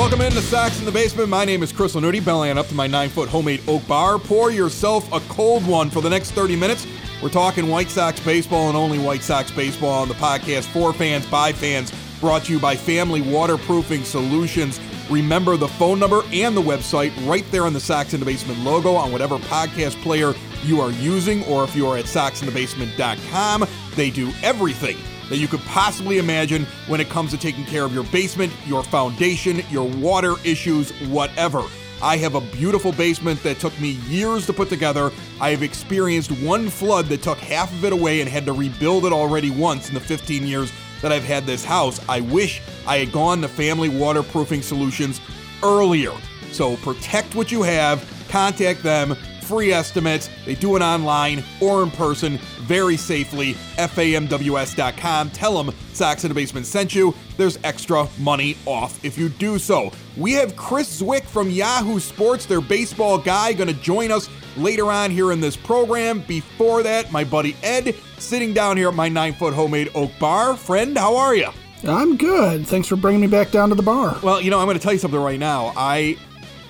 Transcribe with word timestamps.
Welcome 0.00 0.22
into 0.22 0.40
Sox 0.40 0.78
in 0.78 0.86
the 0.86 0.92
Basement. 0.92 1.28
My 1.28 1.44
name 1.44 1.62
is 1.62 1.72
Chris 1.72 1.94
Lanuti, 1.94 2.24
bellying 2.24 2.56
up 2.56 2.66
to 2.68 2.74
my 2.74 2.86
nine 2.86 3.10
foot 3.10 3.28
homemade 3.28 3.60
oak 3.68 3.86
bar. 3.86 4.18
Pour 4.18 4.50
yourself 4.50 5.12
a 5.12 5.20
cold 5.28 5.64
one 5.66 5.90
for 5.90 6.00
the 6.00 6.08
next 6.08 6.30
30 6.30 6.56
minutes. 6.56 6.86
We're 7.22 7.28
talking 7.28 7.68
White 7.68 7.90
Sox 7.90 8.18
baseball 8.18 8.68
and 8.68 8.78
only 8.78 8.98
White 8.98 9.22
Sox 9.22 9.50
baseball 9.50 10.00
on 10.00 10.08
the 10.08 10.14
podcast 10.14 10.64
for 10.72 10.94
fans, 10.94 11.26
by 11.26 11.52
fans, 11.52 11.92
brought 12.18 12.44
to 12.44 12.54
you 12.54 12.58
by 12.58 12.76
Family 12.76 13.20
Waterproofing 13.20 14.04
Solutions. 14.04 14.80
Remember 15.10 15.58
the 15.58 15.68
phone 15.68 15.98
number 15.98 16.22
and 16.32 16.56
the 16.56 16.62
website 16.62 17.12
right 17.28 17.44
there 17.50 17.64
on 17.64 17.74
the 17.74 17.78
Sox 17.78 18.14
in 18.14 18.20
the 18.20 18.26
Basement 18.26 18.58
logo 18.60 18.94
on 18.94 19.12
whatever 19.12 19.36
podcast 19.36 20.00
player 20.02 20.32
you 20.64 20.80
are 20.80 20.92
using, 20.92 21.44
or 21.44 21.62
if 21.62 21.76
you 21.76 21.86
are 21.86 21.98
at 21.98 22.06
soxinthebasement.com, 22.06 23.66
they 23.96 24.08
do 24.08 24.32
everything 24.42 24.96
that 25.30 25.38
you 25.38 25.48
could 25.48 25.60
possibly 25.60 26.18
imagine 26.18 26.66
when 26.88 27.00
it 27.00 27.08
comes 27.08 27.30
to 27.30 27.38
taking 27.38 27.64
care 27.64 27.84
of 27.84 27.94
your 27.94 28.04
basement, 28.04 28.52
your 28.66 28.82
foundation, 28.82 29.62
your 29.70 29.88
water 29.88 30.34
issues, 30.44 30.90
whatever. 31.08 31.64
I 32.02 32.16
have 32.18 32.34
a 32.34 32.40
beautiful 32.40 32.92
basement 32.92 33.42
that 33.42 33.58
took 33.58 33.78
me 33.80 33.90
years 34.08 34.46
to 34.46 34.52
put 34.52 34.68
together. 34.68 35.12
I 35.40 35.50
have 35.50 35.62
experienced 35.62 36.30
one 36.42 36.68
flood 36.68 37.06
that 37.06 37.22
took 37.22 37.38
half 37.38 37.72
of 37.72 37.84
it 37.84 37.92
away 37.92 38.20
and 38.20 38.28
had 38.28 38.44
to 38.46 38.52
rebuild 38.52 39.06
it 39.06 39.12
already 39.12 39.50
once 39.50 39.88
in 39.88 39.94
the 39.94 40.00
15 40.00 40.46
years 40.46 40.72
that 41.02 41.12
I've 41.12 41.24
had 41.24 41.44
this 41.44 41.64
house. 41.64 42.00
I 42.08 42.20
wish 42.22 42.60
I 42.86 42.98
had 42.98 43.12
gone 43.12 43.40
to 43.42 43.48
Family 43.48 43.88
Waterproofing 43.88 44.62
Solutions 44.62 45.20
earlier. 45.62 46.12
So 46.52 46.76
protect 46.78 47.34
what 47.34 47.52
you 47.52 47.62
have, 47.62 48.04
contact 48.28 48.82
them, 48.82 49.16
free 49.50 49.72
estimates. 49.72 50.30
They 50.46 50.54
do 50.54 50.76
it 50.76 50.82
online 50.82 51.42
or 51.60 51.82
in 51.82 51.90
person 51.90 52.38
very 52.60 52.96
safely. 52.96 53.54
FAMWS.com. 53.76 55.30
Tell 55.30 55.60
them 55.60 55.74
Sox 55.92 56.22
in 56.22 56.28
the 56.28 56.34
Basement 56.34 56.66
sent 56.66 56.94
you. 56.94 57.12
There's 57.36 57.58
extra 57.64 58.06
money 58.20 58.56
off 58.64 59.04
if 59.04 59.18
you 59.18 59.28
do 59.28 59.58
so. 59.58 59.90
We 60.16 60.32
have 60.34 60.54
Chris 60.54 61.02
Cwik 61.02 61.24
from 61.24 61.50
Yahoo 61.50 61.98
Sports, 61.98 62.46
their 62.46 62.60
baseball 62.60 63.18
guy, 63.18 63.52
going 63.52 63.68
to 63.68 63.82
join 63.82 64.12
us 64.12 64.30
later 64.56 64.92
on 64.92 65.10
here 65.10 65.32
in 65.32 65.40
this 65.40 65.56
program. 65.56 66.20
Before 66.20 66.84
that, 66.84 67.10
my 67.10 67.24
buddy 67.24 67.56
Ed 67.64 67.96
sitting 68.18 68.54
down 68.54 68.76
here 68.76 68.88
at 68.88 68.94
my 68.94 69.08
nine 69.08 69.32
foot 69.32 69.52
homemade 69.52 69.90
oak 69.96 70.12
bar. 70.20 70.56
Friend, 70.56 70.96
how 70.96 71.16
are 71.16 71.34
you? 71.34 71.48
I'm 71.84 72.16
good. 72.16 72.66
Thanks 72.68 72.86
for 72.86 72.96
bringing 72.96 73.20
me 73.20 73.26
back 73.26 73.50
down 73.50 73.70
to 73.70 73.74
the 73.74 73.82
bar. 73.82 74.16
Well, 74.22 74.40
you 74.40 74.50
know, 74.50 74.60
I'm 74.60 74.66
going 74.66 74.78
to 74.78 74.82
tell 74.82 74.92
you 74.92 74.98
something 74.98 75.20
right 75.20 75.40
now. 75.40 75.72
I 75.76 76.18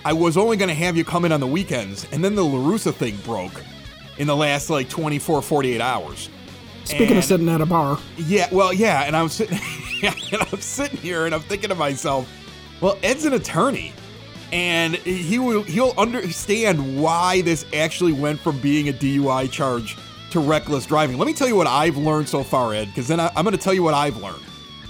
I 0.05 0.13
was 0.13 0.37
only 0.37 0.57
going 0.57 0.69
to 0.69 0.75
have 0.75 0.97
you 0.97 1.05
come 1.05 1.25
in 1.25 1.33
on 1.33 1.41
the 1.41 1.47
weekends, 1.47 2.07
and 2.13 2.25
then 2.25 2.35
the 2.35 2.45
La 2.45 2.59
Russa 2.59 2.93
thing 2.95 3.17
broke 3.19 3.63
in 4.19 4.27
the 4.27 4.37
last 4.37 4.71
like 4.71 4.89
24, 4.89 5.43
48 5.43 5.81
hours. 5.81 6.29
Speaking 6.85 7.09
And- 7.09 7.19
of 7.19 7.25
sitting 7.25 7.49
at 7.49 7.61
a 7.61 7.67
bar, 7.67 7.99
Yeah, 8.17 8.49
well, 8.51 8.73
yeah, 8.73 9.03
and 9.05 9.15
I'm 9.15 9.29
sitting, 9.29 9.59
and 10.03 10.43
I'm 10.51 10.61
sitting 10.61 10.99
here, 10.99 11.27
and 11.27 11.35
I'm 11.35 11.43
thinking 11.43 11.69
to 11.69 11.75
myself, 11.75 12.29
well, 12.81 12.99
Ed's 13.03 13.27
an 13.27 13.35
attorney, 13.35 13.93
and 14.53 14.97
he 14.97 15.39
will 15.39 15.63
he'll 15.63 15.93
understand 15.99 17.01
why 17.01 17.43
this 17.43 17.67
actually 17.75 18.13
went 18.13 18.41
from 18.41 18.59
being 18.59 18.89
a 18.89 18.93
DUI 18.93 19.51
charge 19.51 19.97
to 20.31 20.41
reckless 20.41 20.87
driving. 20.87 21.19
Let 21.19 21.27
me 21.27 21.35
tell 21.35 21.47
you 21.47 21.57
what 21.57 21.67
I've 21.67 21.97
learned 21.99 22.29
so 22.29 22.43
far, 22.43 22.73
Ed, 22.73 22.87
because 22.87 23.07
then 23.07 23.21
I, 23.21 23.31
I'm 23.37 23.45
going 23.45 23.57
to 23.57 23.63
tell 23.63 23.75
you 23.75 23.83
what 23.83 23.95
I've 23.95 24.17
learned. 24.17 24.43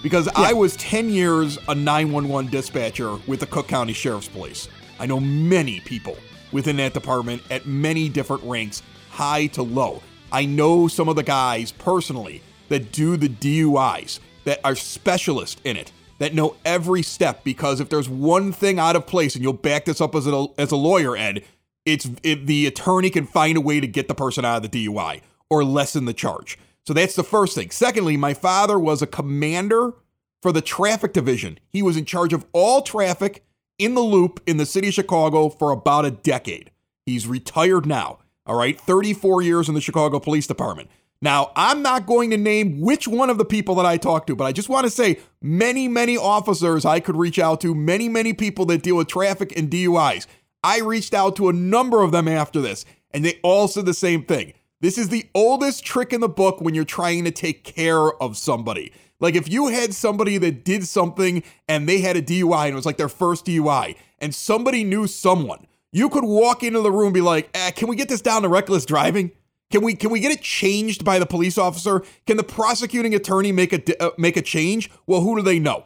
Because 0.02 0.28
I 0.34 0.54
was 0.54 0.76
10 0.76 1.10
years 1.10 1.58
a 1.68 1.74
911 1.74 2.50
dispatcher 2.50 3.16
with 3.26 3.40
the 3.40 3.46
Cook 3.46 3.68
County 3.68 3.92
Sheriff's 3.92 4.28
Police. 4.28 4.68
I 5.00 5.06
know 5.06 5.18
many 5.18 5.80
people 5.80 6.16
within 6.52 6.76
that 6.76 6.92
department 6.92 7.42
at 7.50 7.66
many 7.66 8.08
different 8.10 8.42
ranks, 8.44 8.82
high 9.10 9.46
to 9.48 9.62
low. 9.62 10.02
I 10.30 10.44
know 10.44 10.88
some 10.88 11.08
of 11.08 11.16
the 11.16 11.22
guys 11.22 11.72
personally 11.72 12.42
that 12.68 12.92
do 12.92 13.16
the 13.16 13.28
DUIs, 13.28 14.20
that 14.44 14.60
are 14.62 14.76
specialists 14.76 15.60
in 15.64 15.76
it, 15.76 15.90
that 16.18 16.34
know 16.34 16.56
every 16.64 17.02
step. 17.02 17.42
Because 17.44 17.80
if 17.80 17.88
there's 17.88 18.08
one 18.08 18.52
thing 18.52 18.78
out 18.78 18.94
of 18.94 19.06
place, 19.06 19.34
and 19.34 19.42
you'll 19.42 19.54
back 19.54 19.86
this 19.86 20.00
up 20.00 20.14
as 20.14 20.26
a, 20.26 20.46
as 20.58 20.70
a 20.70 20.76
lawyer, 20.76 21.16
Ed, 21.16 21.44
it's 21.86 22.08
it, 22.22 22.46
the 22.46 22.66
attorney 22.66 23.08
can 23.10 23.26
find 23.26 23.56
a 23.56 23.60
way 23.60 23.80
to 23.80 23.86
get 23.86 24.06
the 24.06 24.14
person 24.14 24.44
out 24.44 24.62
of 24.62 24.70
the 24.70 24.86
DUI 24.86 25.22
or 25.48 25.64
lessen 25.64 26.04
the 26.04 26.12
charge. 26.12 26.58
So 26.86 26.92
that's 26.92 27.14
the 27.14 27.24
first 27.24 27.54
thing. 27.54 27.70
Secondly, 27.70 28.16
my 28.16 28.34
father 28.34 28.78
was 28.78 29.00
a 29.00 29.06
commander 29.06 29.94
for 30.42 30.52
the 30.52 30.62
traffic 30.62 31.12
division. 31.12 31.58
He 31.68 31.82
was 31.82 31.96
in 31.96 32.04
charge 32.04 32.32
of 32.32 32.44
all 32.52 32.82
traffic 32.82 33.44
in 33.80 33.94
the 33.94 34.00
loop 34.00 34.40
in 34.46 34.58
the 34.58 34.66
city 34.66 34.88
of 34.88 34.94
Chicago 34.94 35.48
for 35.48 35.70
about 35.70 36.04
a 36.04 36.10
decade. 36.10 36.70
He's 37.06 37.26
retired 37.26 37.86
now. 37.86 38.18
All 38.46 38.56
right, 38.56 38.78
34 38.80 39.42
years 39.42 39.68
in 39.68 39.74
the 39.74 39.80
Chicago 39.80 40.20
Police 40.20 40.46
Department. 40.46 40.90
Now, 41.22 41.52
I'm 41.54 41.82
not 41.82 42.06
going 42.06 42.30
to 42.30 42.36
name 42.36 42.80
which 42.80 43.06
one 43.06 43.30
of 43.30 43.38
the 43.38 43.44
people 43.44 43.74
that 43.76 43.86
I 43.86 43.96
talked 43.96 44.26
to, 44.28 44.36
but 44.36 44.44
I 44.44 44.52
just 44.52 44.68
want 44.68 44.84
to 44.84 44.90
say 44.90 45.18
many, 45.42 45.86
many 45.86 46.16
officers 46.16 46.84
I 46.84 47.00
could 47.00 47.16
reach 47.16 47.38
out 47.38 47.60
to, 47.62 47.74
many, 47.74 48.08
many 48.08 48.32
people 48.32 48.64
that 48.66 48.82
deal 48.82 48.96
with 48.96 49.08
traffic 49.08 49.56
and 49.56 49.70
DUIs. 49.70 50.26
I 50.62 50.80
reached 50.80 51.14
out 51.14 51.36
to 51.36 51.48
a 51.48 51.52
number 51.52 52.02
of 52.02 52.12
them 52.12 52.26
after 52.28 52.60
this, 52.60 52.84
and 53.10 53.24
they 53.24 53.38
all 53.42 53.68
said 53.68 53.86
the 53.86 53.94
same 53.94 54.24
thing. 54.24 54.54
This 54.80 54.96
is 54.96 55.10
the 55.10 55.28
oldest 55.34 55.84
trick 55.84 56.12
in 56.12 56.20
the 56.20 56.28
book 56.28 56.60
when 56.60 56.74
you're 56.74 56.84
trying 56.84 57.24
to 57.24 57.30
take 57.30 57.64
care 57.64 58.10
of 58.22 58.36
somebody. 58.36 58.92
Like 59.20 59.34
if 59.34 59.48
you 59.48 59.68
had 59.68 59.94
somebody 59.94 60.38
that 60.38 60.64
did 60.64 60.86
something 60.86 61.42
and 61.68 61.88
they 61.88 62.00
had 62.00 62.16
a 62.16 62.22
DUI 62.22 62.64
and 62.64 62.72
it 62.72 62.74
was 62.74 62.86
like 62.86 62.96
their 62.96 63.08
first 63.08 63.46
DUI, 63.46 63.96
and 64.18 64.34
somebody 64.34 64.82
knew 64.84 65.06
someone, 65.06 65.66
you 65.92 66.08
could 66.08 66.24
walk 66.24 66.62
into 66.62 66.80
the 66.80 66.92
room 66.92 67.06
and 67.06 67.14
be 67.14 67.20
like, 67.20 67.50
eh, 67.54 67.70
"Can 67.72 67.88
we 67.88 67.96
get 67.96 68.08
this 68.08 68.20
down 68.20 68.42
to 68.42 68.48
reckless 68.48 68.84
driving? 68.84 69.32
Can 69.70 69.82
we 69.82 69.94
can 69.94 70.10
we 70.10 70.20
get 70.20 70.32
it 70.32 70.40
changed 70.40 71.04
by 71.04 71.18
the 71.18 71.26
police 71.26 71.58
officer? 71.58 72.02
Can 72.26 72.36
the 72.36 72.44
prosecuting 72.44 73.14
attorney 73.14 73.52
make 73.52 73.72
a 73.72 74.02
uh, 74.02 74.10
make 74.18 74.36
a 74.36 74.42
change? 74.42 74.90
Well, 75.06 75.20
who 75.20 75.36
do 75.36 75.42
they 75.42 75.58
know? 75.58 75.84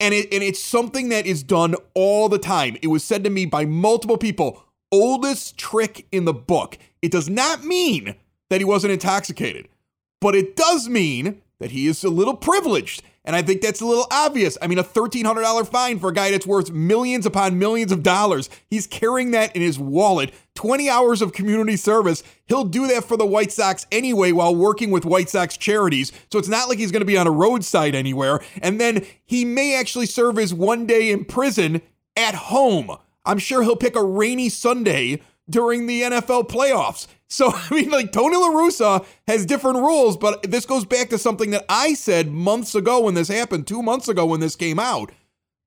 and 0.00 0.14
it 0.14 0.32
and 0.32 0.42
it's 0.42 0.62
something 0.62 1.08
that 1.08 1.26
is 1.26 1.42
done 1.42 1.74
all 1.94 2.28
the 2.28 2.38
time. 2.38 2.76
It 2.82 2.88
was 2.88 3.04
said 3.04 3.24
to 3.24 3.30
me 3.30 3.46
by 3.46 3.64
multiple 3.64 4.18
people. 4.18 4.64
Oldest 4.90 5.58
trick 5.58 6.06
in 6.10 6.24
the 6.24 6.32
book. 6.32 6.78
It 7.02 7.12
does 7.12 7.28
not 7.28 7.64
mean 7.64 8.14
that 8.48 8.60
he 8.60 8.64
wasn't 8.64 8.92
intoxicated, 8.92 9.68
but 10.20 10.34
it 10.34 10.56
does 10.56 10.88
mean 10.88 11.42
that 11.60 11.72
he 11.72 11.86
is 11.86 12.04
a 12.04 12.08
little 12.10 12.36
privileged. 12.36 13.02
And 13.24 13.36
I 13.36 13.42
think 13.42 13.60
that's 13.60 13.82
a 13.82 13.86
little 13.86 14.06
obvious. 14.10 14.56
I 14.62 14.68
mean, 14.68 14.78
a 14.78 14.84
$1,300 14.84 15.68
fine 15.68 15.98
for 15.98 16.08
a 16.08 16.14
guy 16.14 16.30
that's 16.30 16.46
worth 16.46 16.70
millions 16.70 17.26
upon 17.26 17.58
millions 17.58 17.92
of 17.92 18.02
dollars. 18.02 18.48
He's 18.70 18.86
carrying 18.86 19.32
that 19.32 19.54
in 19.54 19.60
his 19.60 19.78
wallet. 19.78 20.32
20 20.54 20.88
hours 20.88 21.20
of 21.20 21.34
community 21.34 21.76
service. 21.76 22.22
He'll 22.46 22.64
do 22.64 22.86
that 22.86 23.04
for 23.04 23.18
the 23.18 23.26
White 23.26 23.52
Sox 23.52 23.86
anyway 23.92 24.32
while 24.32 24.56
working 24.56 24.90
with 24.90 25.04
White 25.04 25.28
Sox 25.28 25.58
charities. 25.58 26.10
So 26.32 26.38
it's 26.38 26.48
not 26.48 26.68
like 26.70 26.78
he's 26.78 26.90
going 26.90 27.02
to 27.02 27.06
be 27.06 27.18
on 27.18 27.26
a 27.26 27.30
roadside 27.30 27.94
anywhere. 27.94 28.40
And 28.62 28.80
then 28.80 29.04
he 29.24 29.44
may 29.44 29.78
actually 29.78 30.06
serve 30.06 30.36
his 30.36 30.54
one 30.54 30.86
day 30.86 31.10
in 31.10 31.26
prison 31.26 31.82
at 32.16 32.34
home. 32.34 32.96
I'm 33.26 33.38
sure 33.38 33.62
he'll 33.62 33.76
pick 33.76 33.94
a 33.94 34.02
rainy 34.02 34.48
Sunday 34.48 35.20
during 35.48 35.86
the 35.86 36.02
NFL 36.02 36.48
playoffs. 36.48 37.06
So, 37.28 37.52
I 37.54 37.74
mean, 37.74 37.90
like 37.90 38.12
Tony 38.12 38.36
La 38.36 38.50
Russa 38.50 39.04
has 39.26 39.46
different 39.46 39.78
rules, 39.78 40.16
but 40.16 40.42
this 40.50 40.66
goes 40.66 40.84
back 40.84 41.10
to 41.10 41.18
something 41.18 41.50
that 41.50 41.64
I 41.68 41.94
said 41.94 42.30
months 42.30 42.74
ago 42.74 43.00
when 43.00 43.14
this 43.14 43.28
happened, 43.28 43.66
two 43.66 43.82
months 43.82 44.08
ago 44.08 44.26
when 44.26 44.40
this 44.40 44.56
came 44.56 44.78
out, 44.78 45.12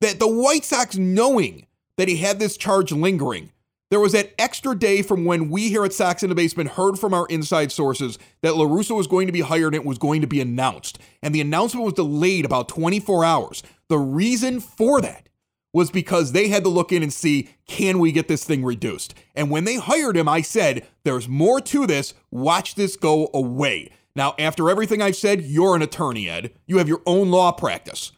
that 0.01 0.19
the 0.19 0.27
White 0.27 0.65
Sox, 0.65 0.97
knowing 0.97 1.67
that 1.97 2.07
he 2.07 2.17
had 2.17 2.39
this 2.39 2.57
charge 2.57 2.91
lingering, 2.91 3.51
there 3.91 3.99
was 3.99 4.13
that 4.13 4.33
extra 4.39 4.73
day 4.73 5.01
from 5.01 5.25
when 5.25 5.49
we 5.49 5.67
here 5.67 5.83
at 5.83 5.91
Sox 5.91 6.23
in 6.23 6.29
the 6.29 6.35
Basement 6.35 6.71
heard 6.71 6.97
from 6.97 7.13
our 7.13 7.27
inside 7.27 7.73
sources 7.73 8.17
that 8.41 8.55
La 8.55 8.65
Russa 8.65 8.95
was 8.95 9.05
going 9.05 9.27
to 9.27 9.33
be 9.33 9.41
hired 9.41 9.75
and 9.75 9.83
it 9.83 9.85
was 9.85 9.97
going 9.97 10.21
to 10.21 10.27
be 10.27 10.39
announced. 10.39 10.97
And 11.21 11.35
the 11.35 11.41
announcement 11.41 11.83
was 11.83 11.93
delayed 11.95 12.45
about 12.45 12.69
24 12.69 13.25
hours. 13.25 13.63
The 13.89 13.99
reason 13.99 14.61
for 14.61 15.01
that 15.01 15.27
was 15.73 15.91
because 15.91 16.31
they 16.31 16.49
had 16.49 16.63
to 16.63 16.69
look 16.69 16.91
in 16.91 17.01
and 17.03 17.13
see 17.13 17.49
can 17.67 17.99
we 17.99 18.11
get 18.11 18.27
this 18.27 18.43
thing 18.43 18.63
reduced. 18.63 19.13
And 19.35 19.49
when 19.49 19.63
they 19.63 19.75
hired 19.75 20.17
him, 20.17 20.27
I 20.27 20.41
said, 20.41 20.85
there's 21.03 21.29
more 21.29 21.61
to 21.61 21.87
this. 21.87 22.13
Watch 22.29 22.75
this 22.75 22.97
go 22.97 23.29
away. 23.33 23.89
Now, 24.15 24.35
after 24.37 24.69
everything 24.69 25.01
I've 25.01 25.15
said, 25.15 25.41
you're 25.41 25.75
an 25.75 25.81
attorney, 25.81 26.27
Ed. 26.29 26.51
You 26.67 26.79
have 26.79 26.89
your 26.89 27.01
own 27.05 27.31
law 27.31 27.51
practice. 27.53 28.11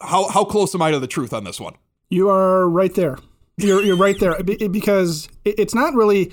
How, 0.00 0.28
how 0.28 0.44
close 0.44 0.74
am 0.74 0.80
I 0.80 0.90
to 0.90 0.98
the 0.98 1.06
truth 1.06 1.34
on 1.34 1.44
this 1.44 1.60
one? 1.60 1.74
you 2.10 2.30
are 2.30 2.68
right 2.68 2.94
there. 2.94 3.18
You're, 3.56 3.82
you're 3.82 3.96
right 3.96 4.18
there 4.18 4.40
because 4.42 5.28
it's 5.44 5.74
not 5.74 5.94
really. 5.94 6.32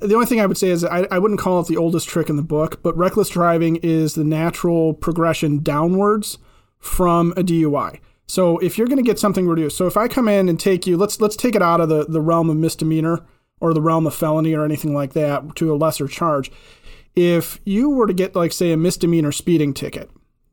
The 0.00 0.14
only 0.14 0.26
thing 0.26 0.40
I 0.40 0.46
would 0.46 0.58
say 0.58 0.68
is 0.68 0.84
I, 0.84 1.06
I 1.10 1.18
wouldn't 1.18 1.40
call 1.40 1.60
it 1.60 1.68
the 1.68 1.76
oldest 1.76 2.08
trick 2.08 2.28
in 2.28 2.36
the 2.36 2.42
book, 2.42 2.82
but 2.82 2.96
reckless 2.98 3.30
driving 3.30 3.76
is 3.76 4.14
the 4.14 4.24
natural 4.24 4.92
progression 4.92 5.62
downwards 5.62 6.38
from 6.78 7.32
a 7.32 7.42
DUI. 7.42 8.00
So 8.26 8.58
if 8.58 8.76
you're 8.76 8.88
going 8.88 8.96
to 8.96 9.02
get 9.02 9.18
something 9.18 9.46
reduced, 9.46 9.76
so 9.76 9.86
if 9.86 9.96
I 9.96 10.08
come 10.08 10.28
in 10.28 10.48
and 10.48 10.58
take 10.58 10.86
you, 10.86 10.96
let's 10.96 11.20
let's 11.20 11.36
take 11.36 11.54
it 11.54 11.62
out 11.62 11.80
of 11.80 11.88
the, 11.88 12.04
the 12.04 12.20
realm 12.20 12.50
of 12.50 12.56
misdemeanor. 12.56 13.24
or 13.60 13.72
the 13.72 13.80
realm 13.80 14.06
of 14.06 14.14
felony 14.14 14.54
or 14.54 14.64
anything 14.64 14.94
like 14.94 15.14
that 15.14 15.56
to 15.56 15.72
a 15.72 15.76
lesser 15.76 16.06
charge. 16.06 16.50
If 17.14 17.58
you 17.64 17.88
were 17.88 18.06
to 18.06 18.12
get 18.12 18.36
like 18.36 18.52
say 18.52 18.72
a 18.72 18.76
misdemeanor 18.76 19.32
speeding 19.32 19.72
ticket, 19.72 20.10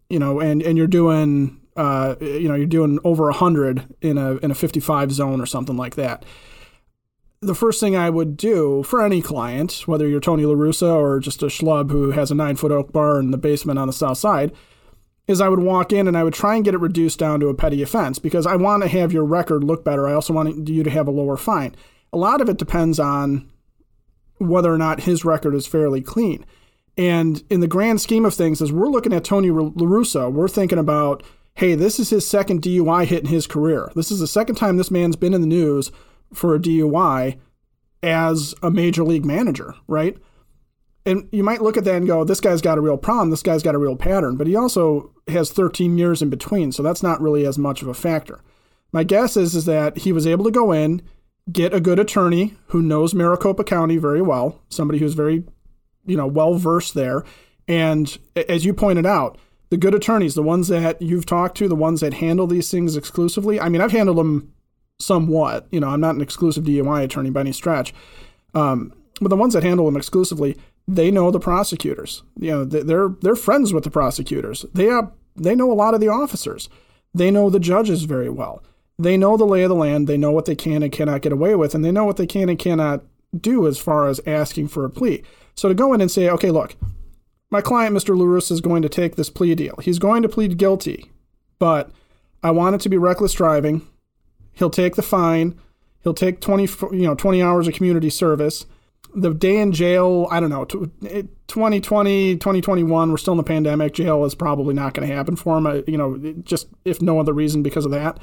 you 0.10 0.20
know, 0.20 0.40
and 0.40 0.62
and 0.62 0.78
you're 0.78 0.88
doing 0.88 1.60
uh, 1.76 2.16
you 2.22 2.48
know 2.48 2.56
you're 2.56 2.66
doing 2.66 3.00
over 3.04 3.30
hundred 3.32 3.86
in 4.02 4.18
a 4.18 4.36
in 4.38 4.52
a 4.52 4.56
55 4.56 5.12
zone 5.12 5.42
or 5.42 5.46
something 5.46 5.76
like 5.76 5.96
that. 5.96 6.24
The 7.42 7.56
first 7.56 7.82
thing 7.82 7.94
I 7.94 8.10
would 8.10 8.38
do 8.38 8.84
for 8.84 9.04
any 9.04 9.22
client, 9.22 9.84
whether 9.86 10.08
you're 10.08 10.22
Tony 10.22 10.46
La 10.46 10.54
Russa 10.54 10.94
or 10.94 11.20
just 11.20 11.44
a 11.44 11.48
schlub 11.48 11.92
who 11.92 12.12
has 12.12 12.32
a 12.32 12.36
nine 12.36 12.56
foot 12.56 12.72
oak 12.72 12.94
bar 12.94 13.20
in 13.20 13.32
the 13.32 13.38
basement 13.38 13.80
on 13.80 13.88
the 13.88 13.94
south 13.94 14.18
side, 14.18 14.54
is 15.28 15.40
I 15.40 15.50
would 15.50 15.60
walk 15.60 15.94
in 15.94 16.08
and 16.08 16.18
I 16.18 16.24
would 16.24 16.34
try 16.34 16.56
and 16.56 16.66
get 16.66 16.74
it 16.74 16.80
reduced 16.80 17.20
down 17.20 17.40
to 17.40 17.48
a 17.48 17.54
petty 17.54 17.82
offense 17.82 18.20
because 18.20 18.46
I 18.46 18.56
want 18.56 18.84
to 18.84 18.90
have 18.90 19.14
your 19.14 19.24
record 19.24 19.64
look 19.64 19.86
better. 19.86 20.08
I 20.08 20.14
also 20.14 20.34
want 20.34 20.68
you 20.68 20.84
to 20.84 20.90
have 20.90 21.08
a 21.08 21.12
lower 21.12 21.38
fine. 21.38 21.76
A 22.12 22.18
lot 22.18 22.42
of 22.42 22.50
it 22.50 22.58
depends 22.58 23.00
on 23.00 23.50
whether 24.38 24.74
or 24.74 24.78
not 24.78 25.02
his 25.02 25.24
record 25.24 25.56
is 25.56 25.66
fairly 25.66 26.02
clean. 26.02 26.46
And 26.98 27.44
in 27.50 27.62
the 27.62 27.68
grand 27.68 28.02
scheme 28.02 28.26
of 28.26 28.34
things, 28.34 28.62
as 28.62 28.72
we're 28.72 28.90
looking 28.90 29.14
at 29.14 29.24
Tony 29.24 29.50
La 29.50 29.70
Russa, 29.70 30.32
we're 30.32 30.48
thinking 30.48 30.78
about, 30.78 31.24
hey, 31.56 31.74
this 31.76 32.00
is 32.00 32.10
his 32.10 32.28
second 32.28 32.62
DUI 32.62 33.06
hit 33.06 33.24
in 33.24 33.30
his 33.30 33.48
career. 33.48 33.92
This 33.96 34.12
is 34.12 34.20
the 34.20 34.28
second 34.28 34.56
time 34.56 34.78
this 34.78 34.92
man's 34.92 35.16
been 35.16 35.34
in 35.34 35.42
the 35.42 35.48
news 35.48 35.92
for 36.34 36.54
a 36.54 36.60
DUI 36.60 37.40
as 38.04 38.54
a 38.62 38.70
major 38.70 39.04
league 39.04 39.26
manager, 39.26 39.74
right? 39.88 40.18
And 41.06 41.28
you 41.32 41.44
might 41.44 41.62
look 41.62 41.76
at 41.76 41.84
that 41.84 41.96
and 41.96 42.08
go, 42.08 42.24
this 42.24 42.40
guy's 42.40 42.62
got 42.62 42.78
a 42.78 42.82
real 42.82 42.98
problem. 42.98 43.30
This 43.30 43.44
guy's 43.44 43.64
got 43.64 43.76
a 43.76 43.80
real 43.80 43.96
pattern. 43.96 44.38
But 44.38 44.48
he 44.48 44.56
also 44.56 45.12
has 45.28 45.52
13 45.52 45.98
years 45.98 46.22
in 46.22 46.30
between. 46.30 46.72
So 46.72 46.82
that's 46.82 47.04
not 47.04 47.22
really 47.22 47.46
as 47.46 47.58
much 47.58 47.82
of 47.82 47.88
a 47.88 47.94
factor. 47.94 48.40
My 48.92 49.04
guess 49.04 49.36
is, 49.36 49.56
is 49.56 49.66
that 49.66 50.00
he 50.00 50.12
was 50.12 50.28
able 50.28 50.46
to 50.46 50.52
go 50.52 50.72
in, 50.72 51.02
get 51.52 51.74
a 51.74 51.82
good 51.82 52.00
attorney 52.00 52.56
who 52.68 52.82
knows 52.82 53.14
Maricopa 53.14 53.64
County 53.64 53.98
very 53.98 54.22
well, 54.22 54.62
somebody 54.70 55.00
who's 55.00 55.14
very, 55.14 55.44
you 56.06 56.16
know, 56.16 56.28
well 56.28 56.56
versed 56.56 56.94
there. 56.94 57.24
And 57.68 58.18
as 58.48 58.66
you 58.66 58.74
pointed 58.74 59.06
out, 59.06 59.38
the 59.70 59.78
good 59.78 59.96
attorneys, 59.96 60.36
the 60.36 60.44
ones 60.44 60.68
that 60.68 61.02
you've 61.02 61.26
talked 61.26 61.58
to, 61.58 61.68
the 61.68 61.76
ones 61.76 62.02
that 62.02 62.14
handle 62.16 62.46
these 62.46 62.70
things 62.70 62.96
exclusively. 62.96 63.60
I 63.60 63.70
mean, 63.70 63.82
I've 63.82 63.92
handled 63.92 64.18
them 64.18 64.54
somewhat. 65.00 65.68
You 65.72 65.80
know, 65.80 65.90
I'm 65.90 66.00
not 66.00 66.16
an 66.16 66.22
exclusive 66.22 66.64
DUI 66.64 67.04
attorney 67.04 67.32
by 67.32 67.40
any 67.42 67.52
stretch. 67.52 67.94
Um, 68.54 68.94
but 69.20 69.30
the 69.30 69.36
ones 69.36 69.54
that 69.54 69.64
handle 69.64 69.86
them 69.86 69.98
exclusively, 69.98 70.58
they 70.88 71.12
know 71.12 71.32
the 71.32 71.40
prosecutors. 71.40 72.24
You 72.38 72.52
know, 72.52 72.66
they're 72.66 73.10
they're 73.22 73.36
friends 73.36 73.74
with 73.74 73.84
the 73.84 73.92
prosecutors. 73.92 74.66
They 74.74 74.90
are 74.90 75.12
they 75.36 75.56
know 75.56 75.72
a 75.72 75.74
lot 75.74 75.94
of 75.94 76.02
the 76.02 76.10
officers. 76.10 76.70
They 77.14 77.32
know 77.32 77.50
the 77.50 77.60
judges 77.60 78.04
very 78.04 78.30
well. 78.30 78.64
They 79.00 79.18
know 79.18 79.38
the 79.38 79.46
lay 79.46 79.64
of 79.64 79.70
the 79.70 79.76
land. 79.76 80.08
They 80.08 80.18
know 80.18 80.32
what 80.32 80.46
they 80.46 80.56
can 80.56 80.84
and 80.84 80.92
cannot 80.92 81.22
get 81.22 81.32
away 81.32 81.56
with, 81.56 81.74
and 81.74 81.84
they 81.84 81.92
know 81.92 82.06
what 82.06 82.18
they 82.18 82.28
can 82.28 82.50
and 82.50 82.60
cannot 82.60 83.04
do 83.40 83.66
as 83.68 83.80
far 83.80 84.08
as 84.08 84.22
asking 84.28 84.68
for 84.68 84.86
a 84.86 84.90
plea. 84.90 85.24
So 85.56 85.68
to 85.68 85.74
go 85.74 85.94
in 85.94 86.02
and 86.02 86.12
say, 86.12 86.30
okay, 86.30 86.52
look, 86.52 86.76
my 87.50 87.62
client, 87.62 87.96
Mr. 87.96 88.18
La 88.18 88.26
Russa, 88.26 88.52
is 88.52 88.62
going 88.62 88.82
to 88.84 88.90
take 88.90 89.16
this 89.16 89.30
plea 89.30 89.56
deal. 89.56 89.76
He's 89.82 90.00
going 90.00 90.22
to 90.22 90.30
plead 90.30 90.58
guilty, 90.58 91.12
but 91.60 91.92
I 92.44 92.52
want 92.52 92.76
it 92.76 92.82
to 92.82 92.90
be 92.90 92.98
reckless 92.98 93.34
driving. 93.34 93.88
He'll 94.54 94.70
take 94.70 94.96
the 94.96 95.02
fine. 95.02 95.60
He'll 96.04 96.14
take 96.14 96.42
20, 96.42 96.64
you 96.96 97.06
know, 97.06 97.16
20 97.16 97.42
hours 97.42 97.68
of 97.68 97.74
community 97.74 98.10
service 98.10 98.66
the 99.16 99.34
day 99.34 99.58
in 99.58 99.72
jail, 99.72 100.28
I 100.32 100.40
don't 100.40 100.50
know, 100.50 100.66
2020, 100.66 102.36
2021, 102.36 103.12
we're 103.12 103.18
still 103.18 103.34
in 103.34 103.38
the 103.38 103.44
pandemic. 103.44 103.94
Jail 103.94 104.26
is 104.26 104.36
probably 104.36 104.74
not 104.74 104.94
going 104.94 105.08
to 105.08 105.14
happen 105.14 105.36
for 105.36 105.58
him, 105.58 105.66
uh, 105.66 105.82
you 105.88 105.98
know, 105.98 106.18
just 106.44 106.68
if 106.86 107.02
no 107.02 107.20
other 107.20 107.34
reason 107.34 107.64
because 107.64 107.86
of 107.86 107.92
that. 107.92 108.20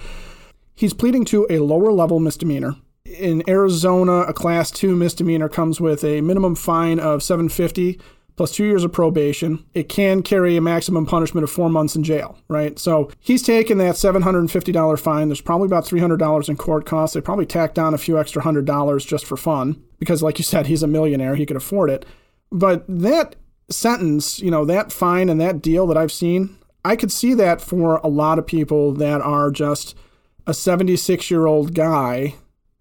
He's 0.75 0.95
pleading 0.95 1.25
to 1.27 1.47
a 1.51 1.59
lower 1.59 1.93
level 1.93 2.21
misdemeanor. 2.21 2.77
In 3.05 3.43
Arizona, 3.49 4.21
a 4.21 4.33
class 4.33 4.71
2 4.71 4.95
misdemeanor 4.95 5.49
comes 5.49 5.81
with 5.81 6.05
a 6.05 6.21
minimum 6.21 6.55
fine 6.55 7.01
of 7.01 7.23
750 7.23 8.01
plus 8.37 8.53
2 8.53 8.65
years 8.65 8.85
of 8.85 8.93
probation. 8.93 9.65
It 9.75 9.89
can 9.89 10.23
carry 10.23 10.57
a 10.57 10.61
maximum 10.61 11.07
punishment 11.07 11.45
of 11.45 11.51
4 11.51 11.69
months 11.69 11.97
in 11.97 12.03
jail, 12.03 12.39
right? 12.49 12.79
So, 12.79 13.11
he's 13.19 13.43
taken 13.43 13.79
that 13.79 13.97
$750 13.97 15.01
fine. 15.01 15.29
There's 15.29 15.41
probably 15.41 15.67
about 15.67 15.85
$300 15.85 16.49
in 16.49 16.57
court 16.57 16.87
costs. 16.87 17.15
They 17.15 17.21
probably 17.21 17.47
tacked 17.47 17.79
on 17.79 17.95
a 17.95 17.99
few 17.99 18.19
extra 18.19 18.43
$100 18.43 19.07
just 19.07 19.27
for 19.27 19.37
fun 19.37 19.83
because, 20.01 20.23
like 20.23 20.39
you 20.39 20.45
said, 20.45 20.67
he's 20.67 20.83
a 20.83 20.89
millionaire, 20.89 21.37
he 21.37 21.47
could 21.47 21.57
afford 21.57 21.91
it. 21.91 22.05
But 22.51 22.85
that 22.89 23.37
sentence, 23.71 24.41
you 24.41 24.51
know, 24.51 24.65
that 24.65 24.91
fine 24.91 25.29
and 25.29 25.41
that 25.41 25.63
deal 25.63 25.87
that 25.87 25.97
I've 25.97 26.11
seen, 26.11 26.59
I 26.85 26.97
could 26.97 27.13
see 27.13 27.35
that 27.35 27.61
for 27.61 27.97
a 27.99 28.09
lot 28.09 28.39
of 28.39 28.47
people 28.47 28.93
that 28.95 29.21
are 29.21 29.53
just 29.53 29.97
a 30.47 30.55
76 30.55 31.31
year 31.31 31.47
old 31.47 31.75
guy 31.75 32.35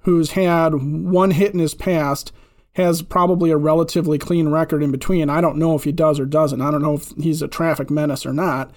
who's 0.03 0.31
had 0.31 0.73
one 0.73 1.31
hit 1.31 1.53
in 1.53 1.59
his 1.59 1.75
past 1.75 2.31
has 2.73 3.01
probably 3.01 3.51
a 3.51 3.57
relatively 3.57 4.17
clean 4.17 4.47
record 4.47 4.81
in 4.81 4.91
between. 4.91 5.29
I 5.29 5.41
don't 5.41 5.57
know 5.57 5.75
if 5.75 5.83
he 5.83 5.91
does 5.91 6.19
or 6.19 6.25
doesn't. 6.25 6.61
I 6.61 6.71
don't 6.71 6.81
know 6.81 6.95
if 6.95 7.11
he's 7.21 7.41
a 7.41 7.47
traffic 7.47 7.89
menace 7.89 8.25
or 8.25 8.33
not. 8.33 8.71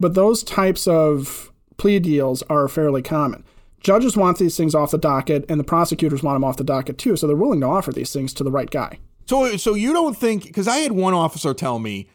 But 0.00 0.14
those 0.14 0.42
types 0.42 0.88
of 0.88 1.52
plea 1.76 1.98
deals 1.98 2.42
are 2.44 2.66
fairly 2.68 3.02
common 3.02 3.44
judges 3.84 4.16
want 4.16 4.38
these 4.38 4.56
things 4.56 4.74
off 4.74 4.90
the 4.90 4.98
docket 4.98 5.44
and 5.48 5.60
the 5.60 5.64
prosecutors 5.64 6.22
want 6.22 6.34
them 6.34 6.42
off 6.42 6.56
the 6.56 6.64
docket 6.64 6.98
too 6.98 7.16
so 7.16 7.26
they're 7.26 7.36
willing 7.36 7.60
to 7.60 7.66
offer 7.66 7.92
these 7.92 8.12
things 8.12 8.32
to 8.34 8.42
the 8.42 8.50
right 8.50 8.70
guy. 8.70 8.98
So 9.26 9.56
so 9.56 9.74
you 9.74 9.92
don't 9.92 10.16
think 10.16 10.44
because 10.44 10.66
i 10.66 10.78
had 10.78 10.92
one 10.92 11.14
officer 11.14 11.54
tell 11.54 11.78
me 11.78 12.08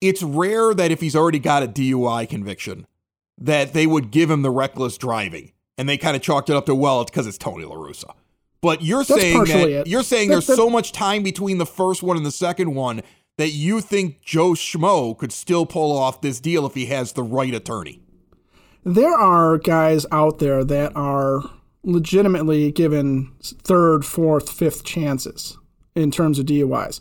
it's 0.00 0.22
rare 0.22 0.74
that 0.74 0.90
if 0.90 1.00
he's 1.00 1.14
already 1.16 1.38
got 1.38 1.62
a 1.62 1.68
dui 1.68 2.28
conviction 2.28 2.86
that 3.38 3.72
they 3.72 3.86
would 3.86 4.10
give 4.10 4.30
him 4.30 4.42
the 4.42 4.50
reckless 4.50 4.96
driving 4.96 5.52
and 5.78 5.88
they 5.88 5.98
kind 5.98 6.16
of 6.16 6.22
chalked 6.22 6.48
it 6.50 6.56
up 6.56 6.66
to 6.66 6.74
well 6.74 7.00
it's 7.02 7.10
because 7.10 7.26
it's 7.26 7.38
tony 7.38 7.64
larussa 7.64 8.14
but 8.62 8.82
you're 8.82 9.04
That's 9.04 9.20
saying 9.20 9.44
that 9.44 9.68
it. 9.68 9.86
you're 9.86 10.02
saying 10.02 10.30
there's 10.30 10.46
so 10.46 10.68
much 10.70 10.90
time 10.92 11.22
between 11.22 11.58
the 11.58 11.66
first 11.66 12.02
one 12.02 12.16
and 12.16 12.26
the 12.26 12.32
second 12.32 12.74
one 12.74 13.02
that 13.38 13.50
you 13.50 13.80
think 13.80 14.20
joe 14.22 14.52
schmo 14.52 15.16
could 15.16 15.32
still 15.32 15.66
pull 15.66 15.96
off 15.96 16.20
this 16.20 16.40
deal 16.40 16.66
if 16.66 16.74
he 16.74 16.86
has 16.86 17.12
the 17.12 17.22
right 17.22 17.54
attorney 17.54 18.00
there 18.86 19.14
are 19.14 19.58
guys 19.58 20.06
out 20.12 20.38
there 20.38 20.64
that 20.64 20.94
are 20.94 21.42
legitimately 21.82 22.70
given 22.70 23.32
third, 23.42 24.04
fourth, 24.04 24.48
fifth 24.48 24.84
chances 24.84 25.58
in 25.96 26.12
terms 26.12 26.38
of 26.38 26.46
DUIs. 26.46 27.00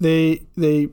They 0.00 0.42
they 0.56 0.88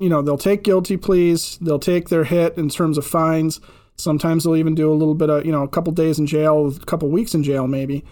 you 0.00 0.08
know, 0.08 0.22
they'll 0.22 0.38
take 0.38 0.64
guilty 0.64 0.96
pleas, 0.96 1.58
they'll 1.60 1.78
take 1.78 2.08
their 2.08 2.24
hit 2.24 2.56
in 2.56 2.68
terms 2.68 2.98
of 2.98 3.06
fines. 3.06 3.60
Sometimes 3.96 4.42
they'll 4.42 4.56
even 4.56 4.74
do 4.74 4.90
a 4.90 4.94
little 4.94 5.14
bit 5.14 5.30
of, 5.30 5.46
you 5.46 5.52
know, 5.52 5.62
a 5.62 5.68
couple 5.68 5.92
days 5.92 6.18
in 6.18 6.26
jail, 6.26 6.66
a 6.66 6.84
couple 6.86 7.08
weeks 7.10 7.34
in 7.34 7.44
jail 7.44 7.68
maybe. 7.68 8.04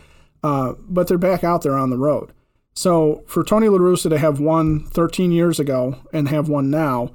Uh, 0.44 0.74
but 0.88 1.08
they're 1.08 1.19
back 1.19 1.42
out 1.42 1.62
there 1.62 1.76
on 1.76 1.90
the 1.90 1.98
road. 1.98 2.32
So 2.74 3.24
for 3.26 3.42
Tony 3.42 3.69
La 3.69 3.78
Russa 3.78 4.10
to 4.10 4.19
have 4.19 4.40
won 4.40 4.84
13 4.84 5.32
years 5.32 5.58
ago 5.58 5.96
and 6.12 6.29
have 6.29 6.48
one 6.48 6.70
now, 6.70 7.12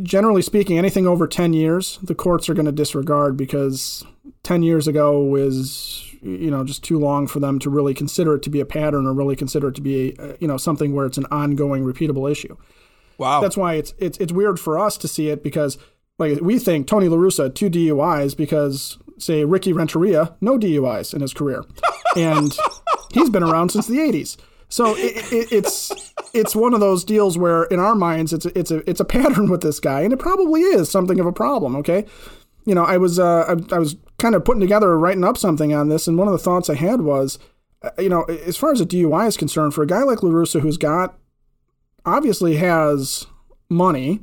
generally 0.00 0.42
speaking, 0.42 0.78
anything 0.78 1.06
over 1.06 1.26
10 1.26 1.52
years, 1.52 1.98
the 2.02 2.14
courts 2.14 2.48
are 2.48 2.54
going 2.54 2.66
to 2.66 2.72
disregard 2.72 3.36
because 3.36 4.04
10 4.42 4.62
years 4.62 4.88
ago 4.88 5.34
is 5.36 6.08
you 6.22 6.50
know 6.50 6.62
just 6.64 6.84
too 6.84 6.98
long 6.98 7.26
for 7.26 7.40
them 7.40 7.58
to 7.58 7.68
really 7.68 7.94
consider 7.94 8.36
it 8.36 8.42
to 8.42 8.50
be 8.50 8.60
a 8.60 8.64
pattern 8.64 9.06
or 9.06 9.12
really 9.12 9.34
consider 9.34 9.68
it 9.68 9.74
to 9.74 9.80
be 9.80 10.14
a, 10.18 10.36
you 10.40 10.46
know 10.46 10.56
something 10.56 10.94
where 10.94 11.06
it's 11.06 11.18
an 11.18 11.26
ongoing 11.30 11.84
repeatable 11.84 12.30
issue. 12.30 12.56
Wow. 13.18 13.40
That's 13.40 13.56
why 13.56 13.74
it's 13.74 13.94
it's 13.98 14.18
it's 14.18 14.32
weird 14.32 14.58
for 14.58 14.78
us 14.78 14.96
to 14.98 15.08
see 15.08 15.28
it 15.28 15.42
because 15.42 15.78
like 16.18 16.40
we 16.40 16.58
think 16.58 16.86
Tony 16.86 17.08
La 17.08 17.16
Russa 17.16 17.52
two 17.52 17.68
DUIs 17.68 18.36
because 18.36 18.98
say 19.18 19.44
Ricky 19.44 19.72
Renteria 19.72 20.34
no 20.40 20.58
DUIs 20.58 21.12
in 21.12 21.20
his 21.20 21.34
career. 21.34 21.64
and 22.16 22.56
he's 23.12 23.30
been 23.30 23.42
around 23.42 23.70
since 23.70 23.86
the 23.86 23.98
80s. 23.98 24.36
So 24.68 24.94
it, 24.96 25.32
it, 25.32 25.52
it's 25.52 26.11
it's 26.34 26.56
one 26.56 26.74
of 26.74 26.80
those 26.80 27.04
deals 27.04 27.36
where 27.36 27.64
in 27.64 27.78
our 27.78 27.94
minds 27.94 28.32
it's 28.32 28.46
a, 28.46 28.58
it's 28.58 28.70
a 28.70 28.88
it's 28.88 29.00
a 29.00 29.04
pattern 29.04 29.50
with 29.50 29.62
this 29.62 29.80
guy, 29.80 30.02
and 30.02 30.12
it 30.12 30.18
probably 30.18 30.62
is 30.62 30.90
something 30.90 31.20
of 31.20 31.26
a 31.26 31.32
problem. 31.32 31.76
Okay, 31.76 32.06
you 32.64 32.74
know, 32.74 32.84
I 32.84 32.96
was 32.96 33.18
uh, 33.18 33.44
I, 33.48 33.74
I 33.74 33.78
was 33.78 33.96
kind 34.18 34.34
of 34.34 34.44
putting 34.44 34.60
together 34.60 34.98
writing 34.98 35.24
up 35.24 35.36
something 35.36 35.74
on 35.74 35.88
this, 35.88 36.06
and 36.06 36.16
one 36.16 36.28
of 36.28 36.32
the 36.32 36.38
thoughts 36.38 36.70
I 36.70 36.74
had 36.74 37.02
was, 37.02 37.38
uh, 37.82 37.90
you 37.98 38.08
know, 38.08 38.22
as 38.22 38.56
far 38.56 38.72
as 38.72 38.80
a 38.80 38.86
DUI 38.86 39.28
is 39.28 39.36
concerned, 39.36 39.74
for 39.74 39.82
a 39.82 39.86
guy 39.86 40.02
like 40.02 40.22
La 40.22 40.30
Russa 40.30 40.60
who's 40.60 40.78
got 40.78 41.18
obviously 42.04 42.56
has 42.56 43.26
money, 43.68 44.20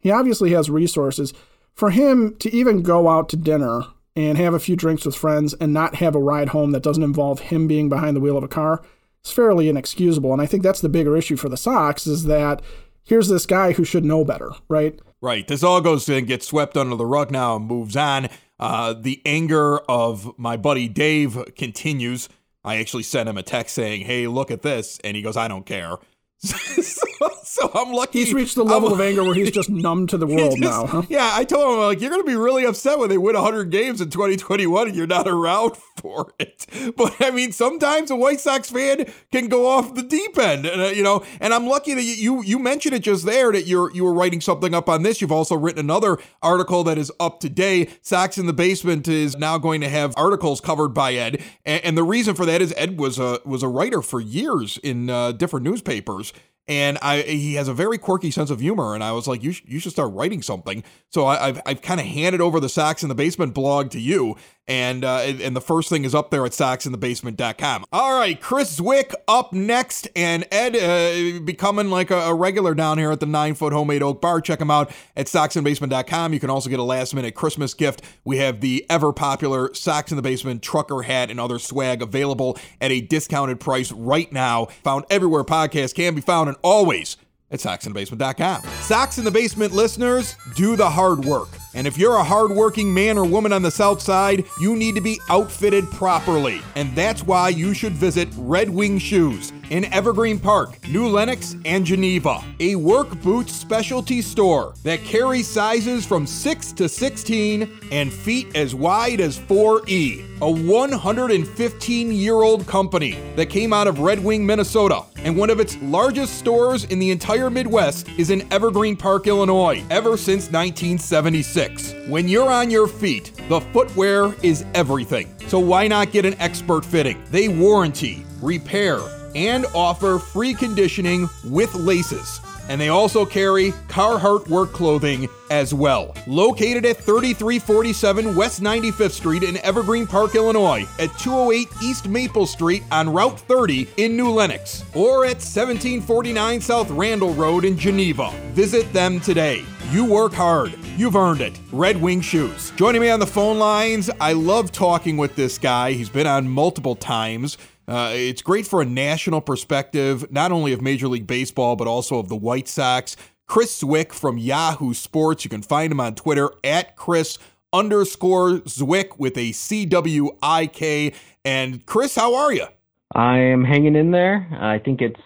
he 0.00 0.10
obviously 0.10 0.50
has 0.50 0.70
resources. 0.70 1.32
For 1.74 1.90
him 1.90 2.34
to 2.40 2.52
even 2.52 2.82
go 2.82 3.08
out 3.08 3.28
to 3.28 3.36
dinner 3.36 3.82
and 4.16 4.36
have 4.36 4.52
a 4.52 4.58
few 4.58 4.74
drinks 4.74 5.04
with 5.04 5.14
friends 5.14 5.54
and 5.54 5.72
not 5.72 5.96
have 5.96 6.16
a 6.16 6.20
ride 6.20 6.48
home 6.48 6.72
that 6.72 6.82
doesn't 6.82 7.04
involve 7.04 7.38
him 7.38 7.68
being 7.68 7.88
behind 7.88 8.16
the 8.16 8.20
wheel 8.20 8.36
of 8.36 8.42
a 8.42 8.48
car 8.48 8.82
it's 9.28 9.34
fairly 9.34 9.68
inexcusable. 9.68 10.32
And 10.32 10.40
I 10.40 10.46
think 10.46 10.62
that's 10.62 10.80
the 10.80 10.88
bigger 10.88 11.14
issue 11.14 11.36
for 11.36 11.50
the 11.50 11.56
Sox 11.58 12.06
is 12.06 12.24
that 12.24 12.62
here's 13.04 13.28
this 13.28 13.44
guy 13.44 13.72
who 13.72 13.84
should 13.84 14.06
know 14.06 14.24
better, 14.24 14.52
right? 14.68 14.98
Right. 15.20 15.46
This 15.46 15.62
all 15.62 15.82
goes 15.82 16.08
and 16.08 16.26
gets 16.26 16.46
swept 16.46 16.78
under 16.78 16.96
the 16.96 17.04
rug 17.04 17.30
now 17.30 17.56
and 17.56 17.66
moves 17.66 17.94
on. 17.94 18.30
Uh, 18.58 18.94
the 18.94 19.20
anger 19.26 19.78
of 19.80 20.36
my 20.38 20.56
buddy 20.56 20.88
Dave 20.88 21.54
continues. 21.56 22.30
I 22.64 22.76
actually 22.76 23.02
sent 23.02 23.28
him 23.28 23.36
a 23.36 23.42
text 23.42 23.74
saying, 23.74 24.02
"Hey, 24.02 24.26
look 24.26 24.50
at 24.50 24.62
this," 24.62 24.98
and 25.04 25.16
he 25.16 25.22
goes, 25.22 25.36
"I 25.36 25.46
don't 25.46 25.66
care." 25.66 25.98
so 26.40 27.70
I'm 27.74 27.92
lucky. 27.92 28.20
He's 28.20 28.32
reached 28.32 28.54
the 28.54 28.64
level 28.64 28.88
I'm, 28.88 28.94
of 28.94 29.00
anger 29.00 29.24
where 29.24 29.34
he's 29.34 29.50
just 29.50 29.68
numb 29.70 30.06
to 30.06 30.16
the 30.16 30.26
world 30.26 30.52
just, 30.52 30.60
now. 30.60 30.86
Huh? 30.86 31.02
Yeah, 31.08 31.30
I 31.32 31.42
told 31.42 31.74
him 31.74 31.80
like 31.80 32.00
you're 32.00 32.10
going 32.10 32.22
to 32.22 32.26
be 32.26 32.36
really 32.36 32.64
upset 32.64 32.96
when 33.00 33.08
they 33.08 33.18
win 33.18 33.34
100 33.34 33.70
games 33.70 34.00
in 34.00 34.10
2021 34.10 34.86
and 34.86 34.96
you're 34.96 35.08
not 35.08 35.26
around 35.26 35.76
for 35.96 36.32
it. 36.38 36.64
But 36.96 37.16
I 37.20 37.32
mean, 37.32 37.50
sometimes 37.50 38.12
a 38.12 38.16
White 38.16 38.38
Sox 38.38 38.70
fan 38.70 39.10
can 39.32 39.48
go 39.48 39.66
off 39.66 39.96
the 39.96 40.02
deep 40.02 40.38
end, 40.38 40.64
and, 40.64 40.80
uh, 40.80 40.86
you 40.86 41.02
know. 41.02 41.24
And 41.40 41.52
I'm 41.52 41.66
lucky 41.66 41.94
that 41.94 42.02
you 42.02 42.42
you 42.44 42.60
mentioned 42.60 42.94
it 42.94 43.00
just 43.00 43.26
there 43.26 43.50
that 43.50 43.66
you're 43.66 43.92
you 43.92 44.04
were 44.04 44.14
writing 44.14 44.40
something 44.40 44.74
up 44.74 44.88
on 44.88 45.02
this. 45.02 45.20
You've 45.20 45.32
also 45.32 45.56
written 45.56 45.80
another 45.80 46.18
article 46.40 46.84
that 46.84 46.98
is 46.98 47.10
up 47.18 47.40
to 47.40 47.48
date. 47.48 47.98
Sox 48.02 48.38
in 48.38 48.46
the 48.46 48.52
Basement 48.52 49.08
is 49.08 49.36
now 49.36 49.58
going 49.58 49.80
to 49.80 49.88
have 49.88 50.14
articles 50.16 50.60
covered 50.60 50.90
by 50.90 51.14
Ed, 51.14 51.42
and, 51.66 51.84
and 51.84 51.98
the 51.98 52.04
reason 52.04 52.36
for 52.36 52.46
that 52.46 52.62
is 52.62 52.72
Ed 52.76 52.96
was 52.96 53.18
a 53.18 53.40
was 53.44 53.64
a 53.64 53.68
writer 53.68 54.02
for 54.02 54.20
years 54.20 54.78
in 54.78 55.10
uh, 55.10 55.32
different 55.32 55.64
newspapers 55.64 56.27
and 56.68 56.98
I 57.02 57.22
he 57.22 57.54
has 57.54 57.66
a 57.66 57.74
very 57.74 57.98
quirky 57.98 58.30
sense 58.30 58.50
of 58.50 58.60
humor, 58.60 58.94
and 58.94 59.02
I 59.02 59.12
was 59.12 59.26
like, 59.26 59.42
you 59.42 59.52
sh- 59.52 59.62
you 59.66 59.78
should 59.78 59.92
start 59.92 60.12
writing 60.12 60.42
something. 60.42 60.84
So 61.10 61.26
I, 61.26 61.46
have 61.46 61.62
I've 61.66 61.82
kind 61.82 62.00
of 62.00 62.06
handed 62.06 62.40
over 62.40 62.60
the 62.60 62.68
Sox 62.68 63.02
in 63.02 63.08
the 63.08 63.14
Basement 63.14 63.54
blog 63.54 63.90
to 63.90 64.00
you, 64.00 64.36
and 64.68 65.02
uh, 65.02 65.20
and 65.20 65.56
the 65.56 65.62
first 65.62 65.88
thing 65.88 66.04
is 66.04 66.14
up 66.14 66.30
there 66.30 66.44
at 66.44 66.52
soxinthebasement.com. 66.52 67.86
All 67.90 68.18
right, 68.18 68.38
Chris 68.38 68.78
Cwik 68.78 69.14
up 69.26 69.52
next, 69.54 70.08
and 70.14 70.46
Ed 70.52 70.76
uh, 70.76 71.40
becoming 71.40 71.88
like 71.88 72.10
a, 72.10 72.18
a, 72.18 72.34
regular 72.34 72.74
down 72.74 72.98
here 72.98 73.10
at 73.10 73.20
the 73.20 73.26
Nine 73.26 73.54
Foot 73.54 73.72
Homemade 73.72 74.02
Oak 74.02 74.20
Bar. 74.20 74.42
Check 74.42 74.60
him 74.60 74.70
out 74.70 74.92
at 75.16 75.26
soxinthebasement.com. 75.26 76.34
You 76.34 76.40
can 76.40 76.50
also 76.50 76.68
get 76.68 76.78
a 76.78 76.84
last 76.84 77.14
minute 77.14 77.34
Christmas 77.34 77.72
gift. 77.72 78.02
We 78.24 78.36
have 78.38 78.60
the 78.60 78.84
ever 78.90 79.12
popular 79.12 79.72
Sox 79.74 80.12
in 80.12 80.16
the 80.16 80.22
Basement 80.22 80.62
trucker 80.62 81.02
hat 81.02 81.30
and 81.30 81.40
other 81.40 81.58
swag 81.58 82.02
available 82.02 82.58
at 82.80 82.90
a 82.90 83.00
discounted 83.00 83.60
price 83.60 83.90
right 83.90 84.30
now. 84.30 84.66
Found 84.84 85.06
everywhere 85.08 85.44
podcasts 85.44 85.94
can 85.94 86.14
be 86.14 86.20
found, 86.20 86.48
and 86.48 86.57
always 86.62 87.16
at 87.50 87.60
soxinthebasement.com. 87.60 88.62
Sox 88.80 89.18
in 89.18 89.24
the 89.24 89.30
Basement 89.30 89.72
listeners, 89.72 90.36
do 90.54 90.76
the 90.76 90.88
hard 90.88 91.24
work. 91.24 91.48
And 91.74 91.86
if 91.86 91.96
you're 91.96 92.16
a 92.16 92.24
hardworking 92.24 92.92
man 92.92 93.16
or 93.16 93.24
woman 93.24 93.52
on 93.52 93.62
the 93.62 93.70
South 93.70 94.02
Side, 94.02 94.44
you 94.60 94.76
need 94.76 94.94
to 94.94 95.00
be 95.00 95.18
outfitted 95.30 95.90
properly. 95.90 96.60
And 96.74 96.94
that's 96.94 97.22
why 97.22 97.48
you 97.50 97.72
should 97.72 97.92
visit 97.92 98.28
Red 98.36 98.68
Wing 98.68 98.98
Shoes 98.98 99.52
in 99.70 99.84
Evergreen 99.92 100.38
Park, 100.38 100.78
New 100.88 101.08
Lenox, 101.08 101.56
and 101.64 101.84
Geneva. 101.84 102.42
A 102.60 102.76
work 102.76 103.20
boots 103.22 103.52
specialty 103.52 104.22
store 104.22 104.74
that 104.82 105.02
carries 105.04 105.46
sizes 105.46 106.06
from 106.06 106.26
6 106.26 106.72
to 106.72 106.88
16 106.88 107.80
and 107.92 108.12
feet 108.12 108.54
as 108.56 108.74
wide 108.74 109.20
as 109.20 109.38
4E. 109.38 110.24
A 110.40 110.50
115 110.50 112.12
year 112.12 112.34
old 112.34 112.66
company 112.66 113.18
that 113.34 113.46
came 113.46 113.72
out 113.72 113.88
of 113.88 113.98
Red 113.98 114.22
Wing, 114.22 114.46
Minnesota. 114.46 115.02
And 115.16 115.36
one 115.36 115.50
of 115.50 115.58
its 115.58 115.76
largest 115.82 116.38
stores 116.38 116.84
in 116.84 116.98
the 117.00 117.10
entire 117.10 117.50
Midwest 117.50 118.08
is 118.16 118.30
in 118.30 118.50
Evergreen 118.52 118.96
Park, 118.96 119.26
Illinois, 119.26 119.84
ever 119.90 120.16
since 120.16 120.50
1976. 120.50 121.94
When 122.06 122.28
you're 122.28 122.50
on 122.50 122.70
your 122.70 122.86
feet, 122.86 123.32
the 123.48 123.60
footwear 123.60 124.34
is 124.42 124.64
everything. 124.74 125.34
So 125.48 125.58
why 125.58 125.88
not 125.88 126.12
get 126.12 126.24
an 126.24 126.34
expert 126.40 126.84
fitting? 126.84 127.22
They 127.30 127.48
warranty, 127.48 128.24
repair, 128.40 129.00
and 129.38 129.66
offer 129.66 130.18
free 130.18 130.52
conditioning 130.52 131.28
with 131.44 131.72
laces. 131.76 132.40
And 132.68 132.80
they 132.80 132.88
also 132.88 133.24
carry 133.24 133.70
Carhartt 133.88 134.48
work 134.48 134.72
clothing 134.72 135.28
as 135.48 135.72
well. 135.72 136.14
Located 136.26 136.84
at 136.84 136.96
3347 136.96 138.34
West 138.34 138.60
95th 138.60 139.12
Street 139.12 139.42
in 139.44 139.56
Evergreen 139.58 140.06
Park, 140.06 140.34
Illinois, 140.34 140.86
at 140.98 141.16
208 141.18 141.68
East 141.82 142.08
Maple 142.08 142.46
Street 142.46 142.82
on 142.90 143.08
Route 143.08 143.38
30 143.40 143.88
in 143.96 144.16
New 144.16 144.30
Lenox, 144.30 144.84
or 144.92 145.24
at 145.24 145.38
1749 145.38 146.60
South 146.60 146.90
Randall 146.90 147.32
Road 147.32 147.64
in 147.64 147.78
Geneva. 147.78 148.30
Visit 148.52 148.92
them 148.92 149.20
today. 149.20 149.64
You 149.90 150.04
work 150.04 150.34
hard. 150.34 150.74
You've 150.98 151.16
earned 151.16 151.40
it. 151.40 151.58
Red 151.72 151.96
Wing 151.96 152.20
Shoes. 152.20 152.72
Joining 152.76 153.00
me 153.00 153.08
on 153.08 153.20
the 153.20 153.26
phone 153.26 153.58
lines, 153.58 154.10
I 154.20 154.34
love 154.34 154.72
talking 154.72 155.16
with 155.16 155.36
this 155.36 155.56
guy. 155.56 155.92
He's 155.92 156.10
been 156.10 156.26
on 156.26 156.46
multiple 156.48 156.96
times. 156.96 157.56
Uh, 157.88 158.12
it's 158.12 158.42
great 158.42 158.66
for 158.66 158.82
a 158.82 158.84
national 158.84 159.40
perspective, 159.40 160.30
not 160.30 160.52
only 160.52 160.74
of 160.74 160.82
Major 160.82 161.08
League 161.08 161.26
Baseball, 161.26 161.74
but 161.74 161.88
also 161.88 162.18
of 162.18 162.28
the 162.28 162.36
White 162.36 162.68
Sox. 162.68 163.16
Chris 163.46 163.82
Cwik 163.82 164.12
from 164.12 164.36
Yahoo 164.36 164.92
Sports. 164.92 165.42
You 165.42 165.48
can 165.48 165.62
find 165.62 165.90
him 165.90 165.98
on 165.98 166.14
Twitter 166.14 166.50
at 166.62 166.96
Chris 166.96 167.38
underscore 167.72 168.58
Cwik 168.58 169.18
with 169.18 169.38
a 169.38 169.52
C 169.52 169.86
W 169.86 170.30
I 170.42 170.66
K. 170.66 171.14
And 171.46 171.84
Chris, 171.86 172.14
how 172.14 172.34
are 172.34 172.52
you? 172.52 172.66
I 173.14 173.38
am 173.38 173.64
hanging 173.64 173.96
in 173.96 174.10
there. 174.10 174.46
I 174.60 174.78
think 174.78 175.00
it's 175.00 175.20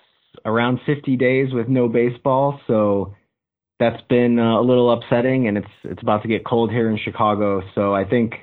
around 0.45 0.79
50 0.87 1.17
days 1.17 1.53
with 1.53 1.69
no 1.69 1.89
baseball, 1.89 2.61
so 2.69 3.15
that's 3.81 4.01
been 4.09 4.39
uh, 4.39 4.61
a 4.61 4.63
little 4.63 4.93
upsetting, 4.93 5.49
and 5.49 5.59
it's 5.59 5.71
it's 5.83 6.03
about 6.03 6.23
to 6.23 6.29
get 6.29 6.45
cold 6.47 6.71
here 6.71 6.89
in 6.89 6.97
Chicago. 6.97 7.63
So 7.75 7.93
I 7.93 8.05
think 8.05 8.35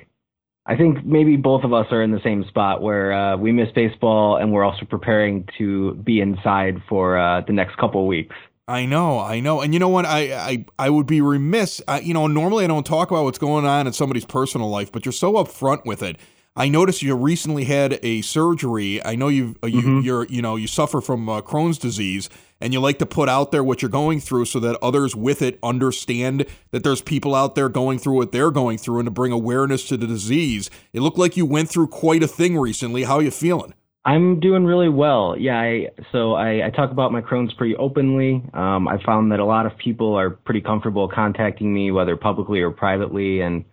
I 0.70 0.76
think 0.76 1.04
maybe 1.04 1.34
both 1.34 1.64
of 1.64 1.72
us 1.72 1.86
are 1.90 2.00
in 2.00 2.12
the 2.12 2.20
same 2.22 2.44
spot 2.44 2.80
where 2.80 3.12
uh, 3.12 3.36
we 3.36 3.50
miss 3.50 3.72
baseball 3.74 4.36
and 4.36 4.52
we're 4.52 4.62
also 4.62 4.84
preparing 4.84 5.48
to 5.58 5.94
be 5.94 6.20
inside 6.20 6.80
for 6.88 7.18
uh, 7.18 7.40
the 7.40 7.52
next 7.52 7.76
couple 7.76 8.06
weeks. 8.06 8.36
I 8.68 8.86
know, 8.86 9.18
I 9.18 9.40
know, 9.40 9.62
and 9.62 9.74
you 9.74 9.80
know 9.80 9.88
what? 9.88 10.04
I 10.06 10.32
I, 10.32 10.64
I 10.78 10.88
would 10.88 11.08
be 11.08 11.20
remiss. 11.20 11.82
I, 11.88 11.98
you 11.98 12.14
know, 12.14 12.28
normally 12.28 12.62
I 12.62 12.68
don't 12.68 12.86
talk 12.86 13.10
about 13.10 13.24
what's 13.24 13.36
going 13.36 13.66
on 13.66 13.88
in 13.88 13.92
somebody's 13.92 14.24
personal 14.24 14.70
life, 14.70 14.92
but 14.92 15.04
you're 15.04 15.12
so 15.12 15.32
upfront 15.32 15.84
with 15.84 16.04
it. 16.04 16.18
I 16.56 16.68
noticed 16.68 17.00
you 17.00 17.14
recently 17.14 17.64
had 17.64 18.00
a 18.02 18.22
surgery. 18.22 19.04
I 19.04 19.14
know 19.14 19.28
you've 19.28 19.56
uh, 19.62 19.68
you, 19.68 19.80
mm-hmm. 19.80 20.00
you're 20.00 20.26
you 20.26 20.42
know 20.42 20.56
you 20.56 20.66
suffer 20.66 21.00
from 21.00 21.28
uh, 21.28 21.42
Crohn's 21.42 21.78
disease, 21.78 22.28
and 22.60 22.72
you 22.72 22.80
like 22.80 22.98
to 22.98 23.06
put 23.06 23.28
out 23.28 23.52
there 23.52 23.62
what 23.62 23.82
you're 23.82 23.90
going 23.90 24.20
through 24.20 24.46
so 24.46 24.58
that 24.60 24.76
others 24.82 25.14
with 25.14 25.42
it 25.42 25.58
understand 25.62 26.46
that 26.72 26.82
there's 26.82 27.02
people 27.02 27.34
out 27.34 27.54
there 27.54 27.68
going 27.68 27.98
through 27.98 28.16
what 28.16 28.32
they're 28.32 28.50
going 28.50 28.78
through 28.78 28.98
and 28.98 29.06
to 29.06 29.10
bring 29.10 29.30
awareness 29.30 29.86
to 29.88 29.96
the 29.96 30.06
disease. 30.06 30.70
It 30.92 31.00
looked 31.00 31.18
like 31.18 31.36
you 31.36 31.46
went 31.46 31.68
through 31.68 31.86
quite 31.88 32.22
a 32.22 32.28
thing 32.28 32.58
recently. 32.58 33.04
How 33.04 33.16
are 33.16 33.22
you 33.22 33.30
feeling? 33.30 33.74
I'm 34.04 34.40
doing 34.40 34.64
really 34.64 34.88
well. 34.88 35.36
Yeah, 35.38 35.60
I, 35.60 35.88
so 36.10 36.32
I, 36.32 36.66
I 36.66 36.70
talk 36.70 36.90
about 36.90 37.12
my 37.12 37.20
Crohn's 37.20 37.52
pretty 37.52 37.76
openly. 37.76 38.42
Um, 38.54 38.88
I 38.88 38.96
found 39.04 39.30
that 39.30 39.40
a 39.40 39.44
lot 39.44 39.66
of 39.66 39.76
people 39.76 40.14
are 40.14 40.30
pretty 40.30 40.62
comfortable 40.62 41.06
contacting 41.06 41.72
me, 41.72 41.90
whether 41.90 42.16
publicly 42.16 42.60
or 42.60 42.70
privately, 42.70 43.40
and 43.40 43.66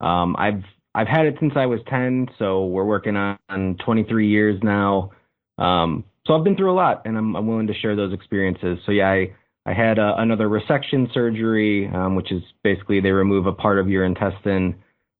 um, 0.00 0.36
I've 0.38 0.62
I've 0.94 1.08
had 1.08 1.26
it 1.26 1.36
since 1.40 1.54
I 1.56 1.66
was 1.66 1.80
10, 1.88 2.28
so 2.38 2.66
we're 2.66 2.84
working 2.84 3.16
on, 3.16 3.38
on 3.48 3.76
23 3.84 4.28
years 4.28 4.60
now. 4.62 5.10
Um, 5.58 6.04
so 6.26 6.34
I've 6.34 6.44
been 6.44 6.56
through 6.56 6.72
a 6.72 6.74
lot, 6.74 7.02
and 7.04 7.16
I'm, 7.16 7.34
I'm 7.36 7.46
willing 7.46 7.66
to 7.66 7.74
share 7.74 7.96
those 7.96 8.12
experiences. 8.12 8.78
So 8.86 8.92
yeah, 8.92 9.10
I 9.10 9.34
I 9.66 9.72
had 9.72 9.98
uh, 9.98 10.14
another 10.18 10.48
resection 10.48 11.12
surgery, 11.14 11.88
um, 11.88 12.16
which 12.16 12.30
is 12.30 12.42
basically 12.62 13.00
they 13.00 13.10
remove 13.10 13.46
a 13.46 13.52
part 13.52 13.78
of 13.78 13.88
your 13.88 14.04
intestine. 14.04 14.76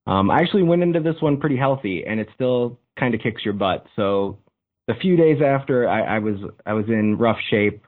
Um, 0.07 0.31
I 0.31 0.41
actually 0.41 0.65
went 0.65 0.83
into 0.83 1.01
this 1.01 1.17
one 1.21 1.39
pretty 1.39 1.57
healthy, 1.57 2.05
and 2.07 2.21
it 2.21 2.29
still 2.35 2.79
kind 2.99 3.15
of 3.15 3.21
kicks 3.23 3.43
your 3.45 3.55
butt. 3.55 3.87
So 3.97 4.39
the 4.87 4.95
few 5.01 5.17
days 5.17 5.41
after, 5.45 5.89
I, 5.89 6.17
I 6.17 6.19
was 6.19 6.37
I 6.67 6.75
was 6.75 6.85
in 6.89 7.17
rough 7.17 7.39
shape, 7.49 7.87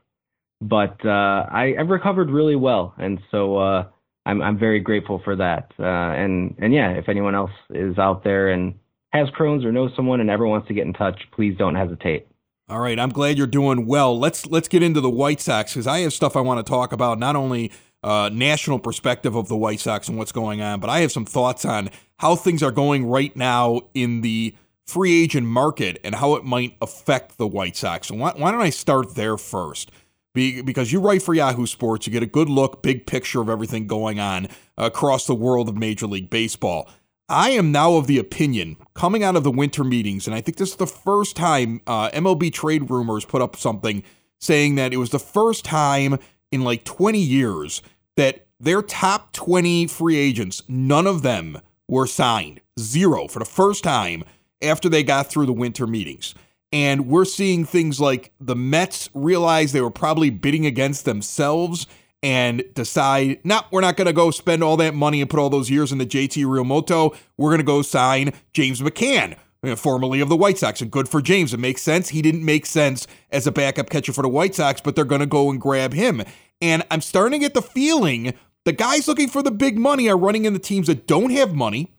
but 0.63 0.97
uh, 1.05 1.47
I, 1.51 1.75
I've 1.79 1.91
recovered 1.91 2.31
really 2.31 2.57
well, 2.57 2.95
and 2.97 3.19
so 3.31 3.59
uh, 3.59 3.87
I'm 4.27 4.43
I'm 4.43 4.59
very 4.59 4.81
grateful 4.81 5.21
for 5.25 5.37
that. 5.37 5.73
Uh, 5.79 5.85
and 5.85 6.55
and 6.59 6.75
yeah, 6.75 6.91
if 6.91 7.09
anyone 7.09 7.35
else 7.35 7.53
is 7.71 7.97
out 7.97 8.25
there 8.25 8.49
and 8.51 8.75
has 9.13 9.29
Crohn's 9.31 9.65
or 9.65 9.73
knows 9.73 9.93
someone 9.97 10.21
and 10.21 10.29
ever 10.29 10.47
wants 10.47 10.69
to 10.69 10.75
get 10.75 10.85
in 10.85 10.93
touch, 10.93 11.23
please 11.33 11.57
don't 11.57 11.77
hesitate. 11.77 12.27
All 12.69 12.81
right, 12.81 12.99
I'm 12.99 13.11
glad 13.11 13.39
you're 13.39 13.47
doing 13.47 13.87
well. 13.87 14.19
Let's 14.19 14.45
let's 14.47 14.67
get 14.67 14.83
into 14.83 15.01
the 15.01 15.09
White 15.09 15.41
Sox 15.41 15.73
because 15.73 15.87
I 15.87 16.01
have 16.01 16.13
stuff 16.13 16.35
I 16.37 16.41
want 16.41 16.65
to 16.65 16.69
talk 16.69 16.93
about, 16.93 17.21
not 17.21 17.37
only 17.37 17.71
uh, 18.03 18.29
national 18.33 18.81
perspective 18.81 19.37
of 19.37 19.47
the 19.47 19.57
White 19.57 19.79
Sox 19.79 20.09
and 20.09 20.19
what's 20.19 20.33
going 20.33 20.61
on, 20.61 20.81
but 20.81 20.91
I 20.91 20.99
have 21.01 21.13
some 21.13 21.25
thoughts 21.25 21.65
on 21.65 21.89
how 22.19 22.35
things 22.35 22.65
are 22.65 22.73
going 22.73 23.07
right 23.07 23.35
now 23.37 23.83
in 23.95 24.23
the 24.23 24.57
free 24.85 25.23
agent 25.23 25.47
market 25.47 26.01
and 26.03 26.17
how 26.17 26.35
it 26.35 26.45
might 26.45 26.77
affect 26.83 27.39
the 27.39 27.47
White 27.47 27.77
Sox. 27.77 28.09
So 28.09 28.17
why, 28.17 28.33
why 28.37 28.51
don't 28.51 28.61
I 28.61 28.71
start 28.71 29.15
there 29.15 29.37
first? 29.37 29.93
Be, 30.37 30.61
because 30.61 30.93
you 30.93 31.01
write 31.01 31.23
for 31.23 31.33
Yahoo 31.33 31.65
Sports, 31.65 32.07
you 32.07 32.13
get 32.13 32.23
a 32.23 32.27
good 32.27 32.51
look, 32.51 32.83
big 32.83 33.07
picture 33.07 33.41
of 33.41 33.49
everything 33.49 33.87
going 33.87 34.21
on 34.21 34.49
across 34.77 35.27
the 35.27 35.35
world 35.35 35.67
of 35.67 35.79
Major 35.79 36.07
League 36.07 36.29
Baseball. 36.29 36.91
I 37.27 37.53
am 37.53 37.73
now 37.73 37.95
of 37.95 38.07
the 38.07 38.19
opinion, 38.19 38.77
coming 38.95 39.25
out 39.25 39.35
of 39.35 39.45
the 39.45 39.51
winter 39.51 39.83
meetings, 39.83 40.27
and 40.27 40.37
I 40.37 40.43
think 40.43 40.59
this 40.59 40.73
is 40.73 40.77
the 40.77 40.87
first 40.87 41.37
time 41.37 41.81
uh, 41.87 42.11
MLB 42.11 42.53
Trade 42.53 42.91
Rumors 42.91 43.25
put 43.25 43.41
up 43.41 43.57
something 43.57 44.03
saying 44.39 44.75
that 44.75 44.93
it 44.93 44.99
was 44.99 45.09
the 45.09 45.19
first 45.19 45.65
time 45.65 46.19
in 46.53 46.65
like 46.65 46.85
20 46.85 47.19
years 47.19 47.81
that 48.19 48.47
their 48.61 48.83
top 48.83 49.33
20 49.33 49.87
free 49.87 50.19
agents, 50.19 50.63
none 50.69 51.07
of 51.07 51.23
them 51.23 51.63
were 51.89 52.07
signed. 52.07 52.61
Zero 52.79 53.27
for 53.27 53.39
the 53.39 53.47
first 53.47 53.83
time 53.83 54.23
after 54.61 54.91
they 54.91 55.03
got 55.03 55.31
through 55.31 55.47
the 55.47 55.53
winter 55.55 55.87
meetings. 55.87 56.35
And 56.77 57.07
we're 57.07 57.25
seeing 57.25 57.65
things 57.65 58.01
like 58.03 58.35
the 58.39 58.55
Mets 58.55 59.09
realize 59.15 59.73
they 59.73 59.81
were 59.81 59.91
probably 59.91 60.29
bidding 60.29 60.67
against 60.67 61.07
themselves 61.07 61.87
and 62.23 62.63
decide, 62.75 63.41
no, 63.45 63.63
we're 63.71 63.81
not 63.81 63.97
going 63.97 64.09
to 64.09 64.13
go 64.13 64.31
spend 64.31 64.63
all 64.63 64.77
that 64.77 64.95
money 64.95 65.23
and 65.23 65.31
put 65.31 65.41
all 65.41 65.49
those 65.49 65.71
years 65.71 65.91
in 65.91 65.97
the 65.97 66.05
JT 66.05 66.45
Realmuto. 66.45 67.17
We're 67.39 67.49
going 67.49 67.61
to 67.61 67.65
go 67.65 67.81
sign 67.81 68.35
James 68.53 68.83
McCann, 68.83 69.39
formerly 69.79 70.21
of 70.21 70.29
the 70.29 70.37
White 70.37 70.59
Sox, 70.59 70.83
and 70.83 70.91
good 70.91 71.09
for 71.09 71.23
James. 71.23 71.55
It 71.55 71.61
makes 71.61 71.81
sense. 71.81 72.11
He 72.11 72.21
didn't 72.21 72.45
make 72.45 72.67
sense 72.67 73.07
as 73.31 73.47
a 73.47 73.53
backup 73.53 73.89
catcher 73.89 74.13
for 74.13 74.21
the 74.21 74.29
White 74.29 74.55
Sox, 74.55 74.83
but 74.83 74.95
they're 74.95 75.07
going 75.07 75.23
to 75.23 75.27
go 75.27 75.51
and 75.51 75.59
grab 75.59 75.95
him. 75.95 76.23
And 76.61 76.83
I'm 76.91 77.01
starting 77.01 77.41
to 77.41 77.43
get 77.43 77.55
the 77.55 77.63
feeling 77.63 78.35
the 78.65 78.73
guys 78.73 79.09
looking 79.09 79.31
for 79.31 79.43
the 79.43 79.51
big 79.51 79.79
money 79.79 80.11
are 80.11 80.19
running 80.19 80.45
into 80.45 80.59
teams 80.59 80.89
that 80.89 81.07
don't 81.07 81.31
have 81.31 81.55
money, 81.55 81.95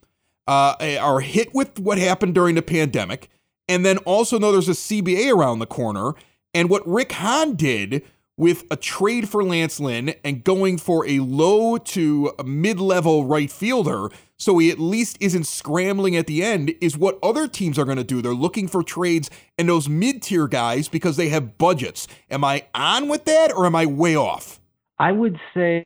uh, 0.46 0.76
are 1.02 1.22
hit 1.22 1.56
with 1.56 1.80
what 1.80 1.98
happened 1.98 2.36
during 2.36 2.54
the 2.54 2.62
pandemic, 2.62 3.32
and 3.68 3.86
then 3.86 3.98
also 4.00 4.40
know 4.40 4.52
there's 4.52 4.70
a 4.70 4.72
CBA 4.72 5.34
around 5.34 5.60
the 5.60 5.66
corner. 5.66 6.14
And 6.54 6.70
what 6.70 6.88
Rick 6.88 7.14
Hahn 7.14 7.56
did 7.56 8.04
with 8.38 8.64
a 8.70 8.76
trade 8.76 9.28
for 9.28 9.44
Lance 9.44 9.80
Lynn 9.80 10.14
and 10.24 10.44
going 10.44 10.78
for 10.78 11.08
a 11.08 11.20
low 11.20 11.78
to 11.78 12.34
mid 12.46 12.80
level 12.80 13.26
right 13.26 13.52
fielder, 13.52 14.10
so 14.38 14.58
he 14.60 14.70
at 14.70 14.80
least 14.80 15.18
isn't 15.20 15.46
scrambling 15.46 16.16
at 16.16 16.28
the 16.28 16.44
end, 16.44 16.74
is 16.80 16.98
what 16.98 17.18
other 17.24 17.48
teams 17.48 17.80
are 17.80 17.86
going 17.86 17.98
to 17.98 18.04
do. 18.04 18.22
They're 18.22 18.34
looking 18.34 18.68
for 18.68 18.84
trades 18.84 19.30
and 19.58 19.68
those 19.68 19.90
mid 19.90 20.22
tier 20.22 20.48
guys 20.48 20.88
because 20.88 21.18
they 21.18 21.30
have 21.30 21.58
budgets. 21.58 22.08
Am 22.30 22.44
I 22.44 22.66
on 22.76 23.10
with 23.10 23.26
that 23.26 23.52
or 23.52 23.66
am 23.66 23.76
I 23.76 23.86
way 23.86 24.16
off? 24.16 24.60
I 25.00 25.12
would 25.12 25.40
say 25.54 25.84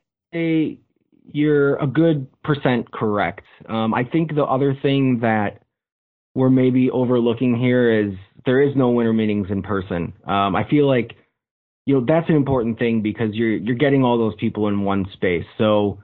you're 1.32 1.76
a 1.76 1.86
good 1.86 2.26
percent 2.42 2.90
correct. 2.92 3.44
Um, 3.68 3.94
I 3.94 4.04
think 4.04 4.34
the 4.34 4.44
other 4.44 4.74
thing 4.74 5.20
that 5.20 5.61
we're 6.34 6.50
maybe 6.50 6.90
overlooking 6.90 7.56
here 7.56 8.06
is 8.06 8.14
there 8.46 8.62
is 8.62 8.74
no 8.74 8.90
winter 8.90 9.12
meetings 9.12 9.48
in 9.50 9.62
person. 9.62 10.12
Um, 10.26 10.56
I 10.56 10.68
feel 10.68 10.86
like 10.86 11.12
you 11.86 11.94
know 11.94 12.04
that's 12.06 12.28
an 12.28 12.36
important 12.36 12.78
thing 12.78 13.02
because 13.02 13.34
you're 13.34 13.56
you're 13.56 13.76
getting 13.76 14.04
all 14.04 14.18
those 14.18 14.34
people 14.38 14.68
in 14.68 14.82
one 14.82 15.06
space. 15.12 15.44
So 15.58 16.02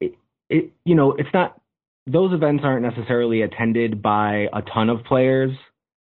it, 0.00 0.14
it 0.50 0.72
you 0.84 0.94
know 0.94 1.12
it's 1.12 1.28
not 1.32 1.60
those 2.06 2.32
events 2.34 2.62
aren't 2.64 2.82
necessarily 2.82 3.42
attended 3.42 4.02
by 4.02 4.48
a 4.52 4.62
ton 4.62 4.90
of 4.90 5.04
players. 5.04 5.50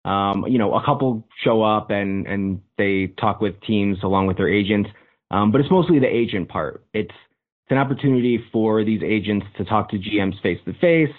Um, 0.04 0.46
you 0.48 0.60
know, 0.60 0.76
a 0.76 0.86
couple 0.86 1.28
show 1.44 1.64
up 1.64 1.90
and 1.90 2.28
and 2.28 2.62
they 2.78 3.08
talk 3.20 3.42
with 3.42 3.60
teams 3.62 4.00
along 4.04 4.28
with 4.28 4.38
their 4.38 4.50
agents, 4.50 4.90
um, 5.32 5.52
but 5.52 5.62
it's 5.62 5.72
mostly 5.72 6.00
the 6.00 6.08
agent 6.08 6.50
part. 6.50 6.84
It's 6.94 7.10
it's 7.10 7.72
an 7.72 7.78
opportunity 7.78 8.44
for 8.52 8.84
these 8.84 9.02
agents 9.02 9.48
to 9.58 9.66
talk 9.66 9.90
to 9.90 9.98
GMs 9.98 10.40
face 10.44 10.60
to 10.66 10.74
face. 10.74 11.16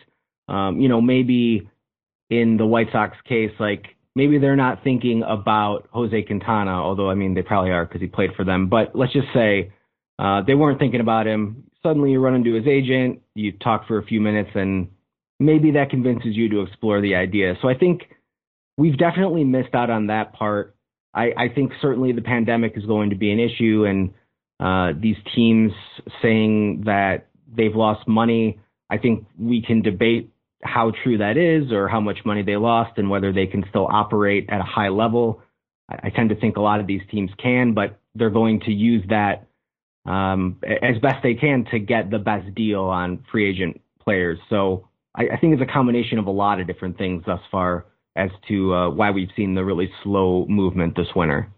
You 0.49 0.88
know, 0.88 1.00
maybe 1.00 1.69
in 2.30 2.56
the 2.56 2.66
White 2.66 2.88
Sox 2.92 3.16
case, 3.28 3.52
like 3.59 3.97
maybe 4.14 4.38
they're 4.38 4.56
not 4.56 4.83
thinking 4.83 5.23
about 5.26 5.88
Jose 5.92 6.23
Quintana, 6.23 6.73
although 6.73 7.11
I 7.11 7.14
mean 7.14 7.35
they 7.35 7.42
probably 7.42 7.71
are 7.71 7.85
because 7.85 8.00
he 8.00 8.09
played 8.09 8.30
for 8.37 8.45
them. 8.45 8.68
But 8.68 8.95
let's 8.95 9.12
just 9.12 9.28
say 9.35 9.73
uh, 10.18 10.42
they 10.47 10.54
weren't 10.54 10.78
thinking 10.78 11.00
about 11.00 11.26
him. 11.26 11.64
Suddenly 11.83 12.12
you 12.12 12.21
run 12.21 12.35
into 12.35 12.54
his 12.54 12.66
agent, 12.66 13.21
you 13.35 13.52
talk 13.52 13.87
for 13.87 13.99
a 13.99 14.04
few 14.04 14.21
minutes, 14.21 14.50
and 14.54 14.88
maybe 15.38 15.73
that 15.73 15.90
convinces 15.90 16.35
you 16.35 16.49
to 16.50 16.62
explore 16.62 17.00
the 17.00 17.14
idea. 17.14 17.54
So 17.62 17.68
I 17.68 17.75
think 17.75 18.02
we've 18.76 18.99
definitely 18.99 19.45
missed 19.45 19.75
out 19.75 19.90
on 19.90 20.09
that 20.09 20.33
part. 20.33 20.75
I, 21.14 21.33
I 21.37 21.49
think 21.54 21.73
certainly 21.80 22.12
the 22.12 22.23
pandemic 22.23 22.73
is 22.76 22.85
going 22.85 23.11
to 23.11 23.16
be 23.16 23.30
an 23.30 23.38
issue, 23.38 23.85
and 23.87 24.12
uh, 24.59 24.99
these 25.00 25.16
teams 25.35 25.73
saying 26.23 26.83
that 26.87 27.28
they've 27.54 27.75
lost 27.75 28.09
money. 28.09 28.59
I 28.90 28.99
think 28.99 29.26
we 29.38 29.62
can 29.62 29.83
debate 29.83 30.30
how 30.62 30.92
true 31.02 31.18
that 31.18 31.36
is 31.36 31.72
or 31.72 31.88
how 31.88 32.00
much 32.00 32.18
money 32.25 32.42
they 32.42 32.56
lost 32.56 32.98
and 32.98 33.10
whether 33.10 33.32
they 33.32 33.46
can 33.46 33.64
still 33.68 33.86
operate 33.86 34.46
at 34.48 34.60
a 34.60 34.64
high 34.64 34.88
level. 34.88 35.42
I, 35.88 36.10
tend 36.10 36.30
to 36.30 36.36
think 36.36 36.56
a 36.56 36.60
lot 36.60 36.80
of 36.80 36.86
these 36.86 37.02
teams 37.10 37.30
can, 37.40 37.72
but 37.72 38.00
they're 38.14 38.30
going 38.30 38.60
to 38.60 38.72
use 38.72 39.04
that 39.08 39.46
um, 40.04 40.58
as 40.64 40.98
best 41.00 41.22
they 41.22 41.34
can 41.34 41.64
to 41.70 41.78
get 41.78 42.10
the 42.10 42.18
best 42.18 42.54
deal 42.54 42.82
on 42.82 43.25
free 43.30 43.48
agent 43.48 43.80
players. 44.02 44.38
So 44.48 44.88
I, 45.14 45.28
I 45.34 45.36
think 45.36 45.54
it's 45.54 45.62
a 45.62 45.72
combination 45.72 46.18
of 46.18 46.26
a 46.26 46.30
lot 46.30 46.60
of 46.60 46.66
different 46.66 46.98
things 46.98 47.22
thus 47.26 47.40
far 47.50 47.86
as 48.16 48.30
to 48.48 48.75
uh, 48.75 48.90
why 48.90 49.10
we've 49.10 49.28
seen 49.36 49.54
the 49.54 49.64
really 49.64 49.90
slow 50.02 50.46
movement 50.48 50.96
this 50.96 51.08
winter. 51.14 51.48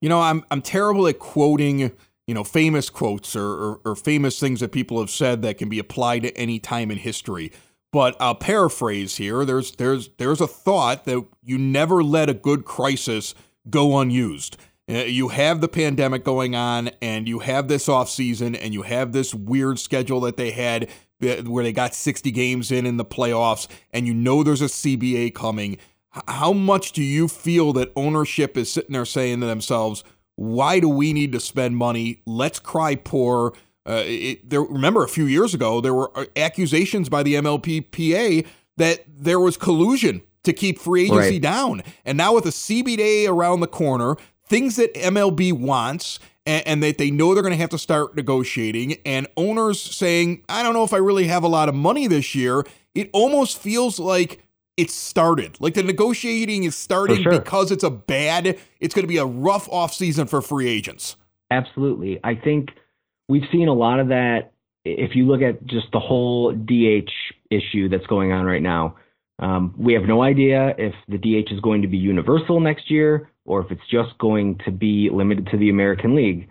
You 0.00 0.08
know, 0.08 0.20
I'm 0.20 0.44
I'm 0.50 0.62
terrible 0.62 1.06
at 1.08 1.18
quoting 1.18 1.92
you 2.26 2.34
know 2.34 2.44
famous 2.44 2.90
quotes 2.90 3.34
or, 3.34 3.46
or, 3.46 3.80
or 3.84 3.96
famous 3.96 4.38
things 4.38 4.60
that 4.60 4.72
people 4.72 5.00
have 5.00 5.10
said 5.10 5.42
that 5.42 5.58
can 5.58 5.68
be 5.68 5.78
applied 5.78 6.22
to 6.22 6.36
any 6.36 6.58
time 6.58 6.90
in 6.90 6.98
history. 6.98 7.52
But 7.94 8.16
I'll 8.18 8.34
paraphrase 8.34 9.18
here. 9.18 9.44
There's 9.44 9.70
there's 9.70 10.08
there's 10.18 10.40
a 10.40 10.48
thought 10.48 11.04
that 11.04 11.24
you 11.44 11.56
never 11.56 12.02
let 12.02 12.28
a 12.28 12.34
good 12.34 12.64
crisis 12.64 13.36
go 13.70 14.00
unused. 14.00 14.56
Uh, 14.90 15.04
you 15.04 15.28
have 15.28 15.60
the 15.60 15.68
pandemic 15.68 16.24
going 16.24 16.56
on, 16.56 16.90
and 17.00 17.28
you 17.28 17.38
have 17.38 17.68
this 17.68 17.88
off 17.88 18.10
season, 18.10 18.56
and 18.56 18.74
you 18.74 18.82
have 18.82 19.12
this 19.12 19.32
weird 19.32 19.78
schedule 19.78 20.18
that 20.22 20.36
they 20.36 20.50
had 20.50 20.90
uh, 21.22 21.36
where 21.42 21.62
they 21.62 21.72
got 21.72 21.94
60 21.94 22.32
games 22.32 22.72
in 22.72 22.84
in 22.84 22.96
the 22.96 23.04
playoffs, 23.04 23.68
and 23.92 24.08
you 24.08 24.12
know 24.12 24.42
there's 24.42 24.60
a 24.60 24.64
CBA 24.64 25.32
coming. 25.32 25.78
How 26.26 26.52
much 26.52 26.90
do 26.90 27.02
you 27.02 27.28
feel 27.28 27.72
that 27.74 27.92
ownership 27.94 28.56
is 28.56 28.72
sitting 28.72 28.94
there 28.94 29.04
saying 29.04 29.38
to 29.38 29.46
themselves, 29.46 30.02
"Why 30.34 30.80
do 30.80 30.88
we 30.88 31.12
need 31.12 31.30
to 31.30 31.38
spend 31.38 31.76
money? 31.76 32.22
Let's 32.26 32.58
cry 32.58 32.96
poor." 32.96 33.52
Uh, 33.86 34.02
it, 34.06 34.48
there, 34.48 34.62
remember 34.62 35.04
a 35.04 35.08
few 35.08 35.26
years 35.26 35.54
ago, 35.54 35.80
there 35.80 35.94
were 35.94 36.10
uh, 36.18 36.24
accusations 36.36 37.08
by 37.08 37.22
the 37.22 37.34
MLBPA 37.34 38.46
that 38.76 39.04
there 39.06 39.38
was 39.38 39.56
collusion 39.56 40.22
to 40.42 40.52
keep 40.52 40.78
free 40.78 41.04
agency 41.04 41.32
right. 41.32 41.42
down. 41.42 41.82
And 42.04 42.16
now 42.16 42.34
with 42.34 42.46
a 42.46 42.50
CBA 42.50 43.28
around 43.28 43.60
the 43.60 43.66
corner, 43.66 44.16
things 44.46 44.76
that 44.76 44.94
MLB 44.94 45.52
wants 45.52 46.18
and, 46.46 46.66
and 46.66 46.82
that 46.82 46.98
they 46.98 47.10
know 47.10 47.34
they're 47.34 47.42
going 47.42 47.52
to 47.52 47.60
have 47.60 47.70
to 47.70 47.78
start 47.78 48.16
negotiating, 48.16 48.98
and 49.04 49.26
owners 49.36 49.80
saying, 49.80 50.44
I 50.48 50.62
don't 50.62 50.74
know 50.74 50.84
if 50.84 50.92
I 50.92 50.98
really 50.98 51.26
have 51.26 51.42
a 51.42 51.48
lot 51.48 51.68
of 51.68 51.74
money 51.74 52.06
this 52.06 52.34
year, 52.34 52.64
it 52.94 53.10
almost 53.12 53.58
feels 53.58 53.98
like 53.98 54.42
it's 54.76 54.94
started. 54.94 55.58
Like 55.60 55.74
the 55.74 55.82
negotiating 55.82 56.64
is 56.64 56.74
starting 56.74 57.22
sure. 57.22 57.32
because 57.32 57.70
it's 57.70 57.84
a 57.84 57.90
bad, 57.90 58.58
it's 58.80 58.94
going 58.94 59.04
to 59.04 59.08
be 59.08 59.18
a 59.18 59.26
rough 59.26 59.68
offseason 59.68 60.28
for 60.28 60.42
free 60.42 60.68
agents. 60.68 61.16
Absolutely. 61.50 62.18
I 62.24 62.34
think– 62.34 62.70
we've 63.28 63.48
seen 63.52 63.68
a 63.68 63.72
lot 63.72 64.00
of 64.00 64.08
that. 64.08 64.52
If 64.84 65.16
you 65.16 65.26
look 65.26 65.40
at 65.40 65.64
just 65.66 65.86
the 65.92 66.00
whole 66.00 66.52
DH 66.52 67.10
issue 67.50 67.88
that's 67.88 68.06
going 68.06 68.32
on 68.32 68.44
right 68.44 68.62
now, 68.62 68.96
um, 69.38 69.74
we 69.78 69.94
have 69.94 70.04
no 70.04 70.22
idea 70.22 70.74
if 70.78 70.94
the 71.08 71.18
DH 71.18 71.52
is 71.52 71.60
going 71.60 71.82
to 71.82 71.88
be 71.88 71.96
universal 71.96 72.60
next 72.60 72.90
year 72.90 73.30
or 73.44 73.64
if 73.64 73.70
it's 73.70 73.86
just 73.90 74.16
going 74.18 74.60
to 74.64 74.70
be 74.70 75.10
limited 75.12 75.48
to 75.48 75.58
the 75.58 75.70
American 75.70 76.14
League. 76.14 76.48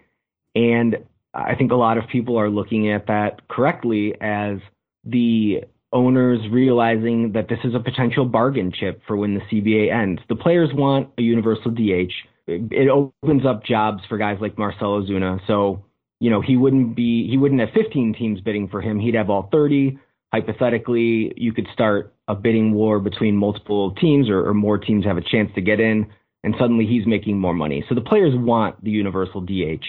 And 0.56 0.98
I 1.34 1.56
think 1.56 1.72
a 1.72 1.76
lot 1.76 1.98
of 1.98 2.08
people 2.12 2.38
are 2.38 2.50
looking 2.50 2.92
at 2.92 3.08
that 3.08 3.48
correctly 3.48 4.14
as 4.20 4.58
the 5.04 5.62
owners 5.92 6.40
realizing 6.52 7.32
that 7.34 7.48
this 7.48 7.60
is 7.64 7.76
a 7.76 7.80
potential 7.80 8.26
bargain 8.26 8.72
chip 8.72 9.02
for 9.08 9.16
when 9.16 9.36
the 9.36 9.42
CBA 9.42 9.94
ends. 9.94 10.22
The 10.28 10.36
players 10.36 10.70
want 10.74 11.10
a 11.18 11.22
universal 11.22 11.72
DH. 11.72 12.12
It 12.48 12.90
opens 12.90 13.46
up 13.46 13.64
jobs 13.64 14.04
for 14.10 14.18
guys 14.18 14.38
like 14.42 14.58
Marcell 14.58 15.02
Ozuna. 15.02 15.40
So 15.48 15.86
you 16.24 16.30
know, 16.30 16.40
he 16.40 16.56
wouldn't 16.56 16.96
be 16.96 17.28
he 17.30 17.38
wouldn't 17.38 17.60
have 17.60 17.72
15 17.74 18.16
teams 18.18 18.40
bidding 18.40 18.70
for 18.70 18.82
him. 18.82 18.98
He'd 18.98 19.16
have 19.16 19.30
all 19.30 19.50
30. 19.52 20.00
Hypothetically, 20.34 21.34
you 21.36 21.52
could 21.52 21.68
start 21.74 22.16
a 22.30 22.34
bidding 22.34 22.74
war 22.74 23.02
between 23.02 23.36
multiple 23.36 23.92
teams 23.96 24.30
or, 24.30 24.48
or 24.48 24.54
more 24.54 24.78
teams 24.78 25.04
have 25.04 25.18
a 25.18 25.22
chance 25.22 25.52
to 25.56 25.62
get 25.62 25.82
in, 25.82 26.08
and 26.46 26.56
suddenly 26.58 26.86
he's 26.86 27.06
making 27.06 27.38
more 27.38 27.54
money. 27.54 27.84
So 27.90 27.94
the 27.94 28.02
players 28.02 28.34
want 28.38 28.82
the 28.82 28.90
universal 28.90 29.42
DH. 29.42 29.84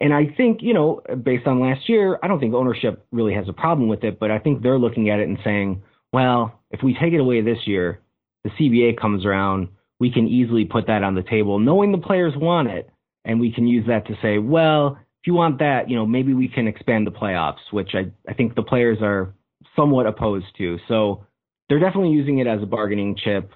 And 0.00 0.14
I 0.14 0.32
think, 0.36 0.62
you 0.62 0.74
know, 0.74 1.02
based 1.24 1.48
on 1.48 1.58
last 1.58 1.88
year, 1.88 2.20
I 2.22 2.28
don't 2.28 2.38
think 2.38 2.54
ownership 2.54 3.04
really 3.10 3.34
has 3.34 3.48
a 3.48 3.52
problem 3.52 3.88
with 3.88 4.04
it, 4.04 4.20
but 4.20 4.30
I 4.30 4.38
think 4.38 4.62
they're 4.62 4.78
looking 4.78 5.10
at 5.10 5.18
it 5.18 5.28
and 5.28 5.38
saying, 5.42 5.82
well, 6.12 6.60
if 6.70 6.84
we 6.84 6.94
take 6.94 7.14
it 7.14 7.20
away 7.20 7.40
this 7.40 7.66
year, 7.66 8.00
the 8.44 8.50
CBA 8.50 8.96
comes 8.98 9.26
around, 9.26 9.68
we 9.98 10.12
can 10.12 10.28
easily 10.28 10.64
put 10.64 10.86
that 10.86 11.02
on 11.02 11.16
the 11.16 11.24
table, 11.24 11.58
knowing 11.58 11.90
the 11.90 11.98
players 11.98 12.34
want 12.36 12.68
it. 12.68 12.88
And 13.24 13.40
we 13.40 13.52
can 13.52 13.66
use 13.66 13.86
that 13.88 14.06
to 14.06 14.16
say, 14.22 14.38
well, 14.38 14.96
if 15.22 15.26
you 15.26 15.34
want 15.34 15.58
that, 15.58 15.90
you 15.90 15.96
know, 15.96 16.06
maybe 16.06 16.32
we 16.32 16.48
can 16.48 16.66
expand 16.66 17.06
the 17.06 17.10
playoffs, 17.10 17.70
which 17.72 17.90
I, 17.94 18.10
I 18.28 18.32
think 18.34 18.54
the 18.54 18.62
players 18.62 18.98
are 19.02 19.34
somewhat 19.76 20.06
opposed 20.06 20.46
to. 20.58 20.78
So 20.88 21.26
they're 21.68 21.78
definitely 21.78 22.10
using 22.10 22.38
it 22.38 22.46
as 22.46 22.62
a 22.62 22.66
bargaining 22.66 23.16
chip. 23.16 23.50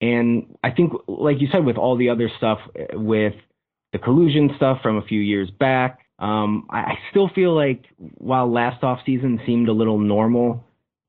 And 0.00 0.56
I 0.64 0.70
think, 0.70 0.92
like 1.06 1.40
you 1.40 1.48
said, 1.52 1.64
with 1.66 1.76
all 1.76 1.96
the 1.96 2.08
other 2.08 2.30
stuff, 2.38 2.58
with 2.94 3.34
the 3.92 3.98
collusion 3.98 4.50
stuff 4.56 4.78
from 4.82 4.96
a 4.96 5.02
few 5.02 5.20
years 5.20 5.50
back, 5.50 5.98
um, 6.18 6.66
I, 6.70 6.78
I 6.78 6.98
still 7.10 7.28
feel 7.34 7.54
like 7.54 7.84
while 8.16 8.50
last 8.50 8.82
off 8.82 9.00
season 9.04 9.40
seemed 9.44 9.68
a 9.68 9.72
little 9.72 9.98
normal, 9.98 10.64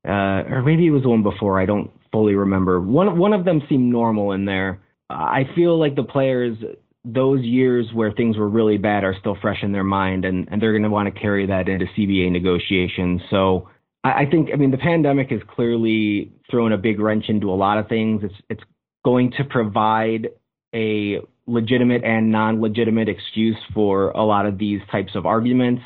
uh, 0.06 0.44
or 0.48 0.62
maybe 0.62 0.86
it 0.86 0.90
was 0.90 1.02
the 1.02 1.08
one 1.08 1.22
before, 1.22 1.58
I 1.58 1.64
don't 1.64 1.90
fully 2.10 2.34
remember. 2.34 2.80
One 2.80 3.18
one 3.18 3.32
of 3.32 3.44
them 3.44 3.62
seemed 3.68 3.90
normal 3.90 4.32
in 4.32 4.44
there. 4.44 4.82
I 5.08 5.48
feel 5.54 5.78
like 5.78 5.94
the 5.94 6.04
players 6.04 6.56
those 7.04 7.42
years 7.42 7.86
where 7.92 8.12
things 8.12 8.36
were 8.36 8.48
really 8.48 8.78
bad 8.78 9.04
are 9.04 9.14
still 9.18 9.36
fresh 9.40 9.62
in 9.62 9.72
their 9.72 9.84
mind, 9.84 10.24
and, 10.24 10.48
and 10.50 10.62
they're 10.62 10.72
going 10.72 10.84
to 10.84 10.90
want 10.90 11.12
to 11.12 11.20
carry 11.20 11.46
that 11.46 11.68
into 11.68 11.86
CBA 11.96 12.30
negotiations. 12.30 13.20
So 13.30 13.68
I, 14.04 14.22
I 14.22 14.26
think, 14.30 14.50
I 14.52 14.56
mean, 14.56 14.70
the 14.70 14.78
pandemic 14.78 15.30
has 15.30 15.40
clearly 15.48 16.32
thrown 16.50 16.72
a 16.72 16.78
big 16.78 17.00
wrench 17.00 17.24
into 17.28 17.50
a 17.50 17.56
lot 17.56 17.78
of 17.78 17.88
things. 17.88 18.22
It's 18.24 18.34
it's 18.48 18.62
going 19.04 19.32
to 19.32 19.44
provide 19.44 20.28
a 20.74 21.18
legitimate 21.46 22.04
and 22.04 22.30
non-legitimate 22.30 23.08
excuse 23.08 23.56
for 23.74 24.10
a 24.10 24.24
lot 24.24 24.46
of 24.46 24.58
these 24.58 24.80
types 24.90 25.16
of 25.16 25.26
arguments. 25.26 25.82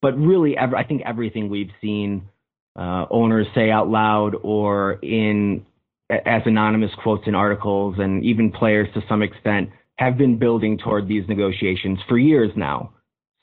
But 0.00 0.16
really, 0.16 0.56
I 0.56 0.84
think 0.84 1.02
everything 1.04 1.50
we've 1.50 1.72
seen 1.80 2.28
uh, 2.76 3.06
owners 3.10 3.46
say 3.54 3.70
out 3.70 3.88
loud 3.88 4.34
or 4.42 4.94
in 5.02 5.66
as 6.08 6.42
anonymous 6.46 6.90
quotes 7.02 7.26
in 7.26 7.34
articles 7.34 7.96
and 7.98 8.24
even 8.24 8.50
players 8.50 8.88
to 8.94 9.02
some 9.08 9.22
extent 9.22 9.70
have 10.00 10.16
been 10.16 10.38
building 10.38 10.78
toward 10.78 11.06
these 11.06 11.28
negotiations 11.28 11.98
for 12.08 12.16
years 12.16 12.50
now. 12.56 12.90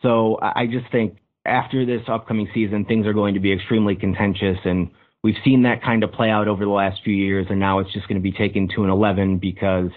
So 0.01 0.39
I 0.41 0.65
just 0.65 0.91
think 0.91 1.17
after 1.45 1.85
this 1.85 2.01
upcoming 2.07 2.49
season, 2.51 2.83
things 2.83 3.05
are 3.05 3.13
going 3.13 3.35
to 3.35 3.39
be 3.39 3.53
extremely 3.53 3.95
contentious. 3.95 4.57
And 4.65 4.89
we've 5.23 5.35
seen 5.45 5.61
that 5.63 5.83
kind 5.83 6.03
of 6.03 6.11
play 6.11 6.31
out 6.31 6.47
over 6.47 6.65
the 6.65 6.71
last 6.71 7.01
few 7.03 7.13
years. 7.13 7.45
And 7.51 7.59
now 7.59 7.77
it's 7.77 7.93
just 7.93 8.07
going 8.07 8.19
to 8.19 8.23
be 8.23 8.31
taken 8.31 8.67
to 8.75 8.83
an 8.83 8.89
11 8.89 9.37
because 9.37 9.91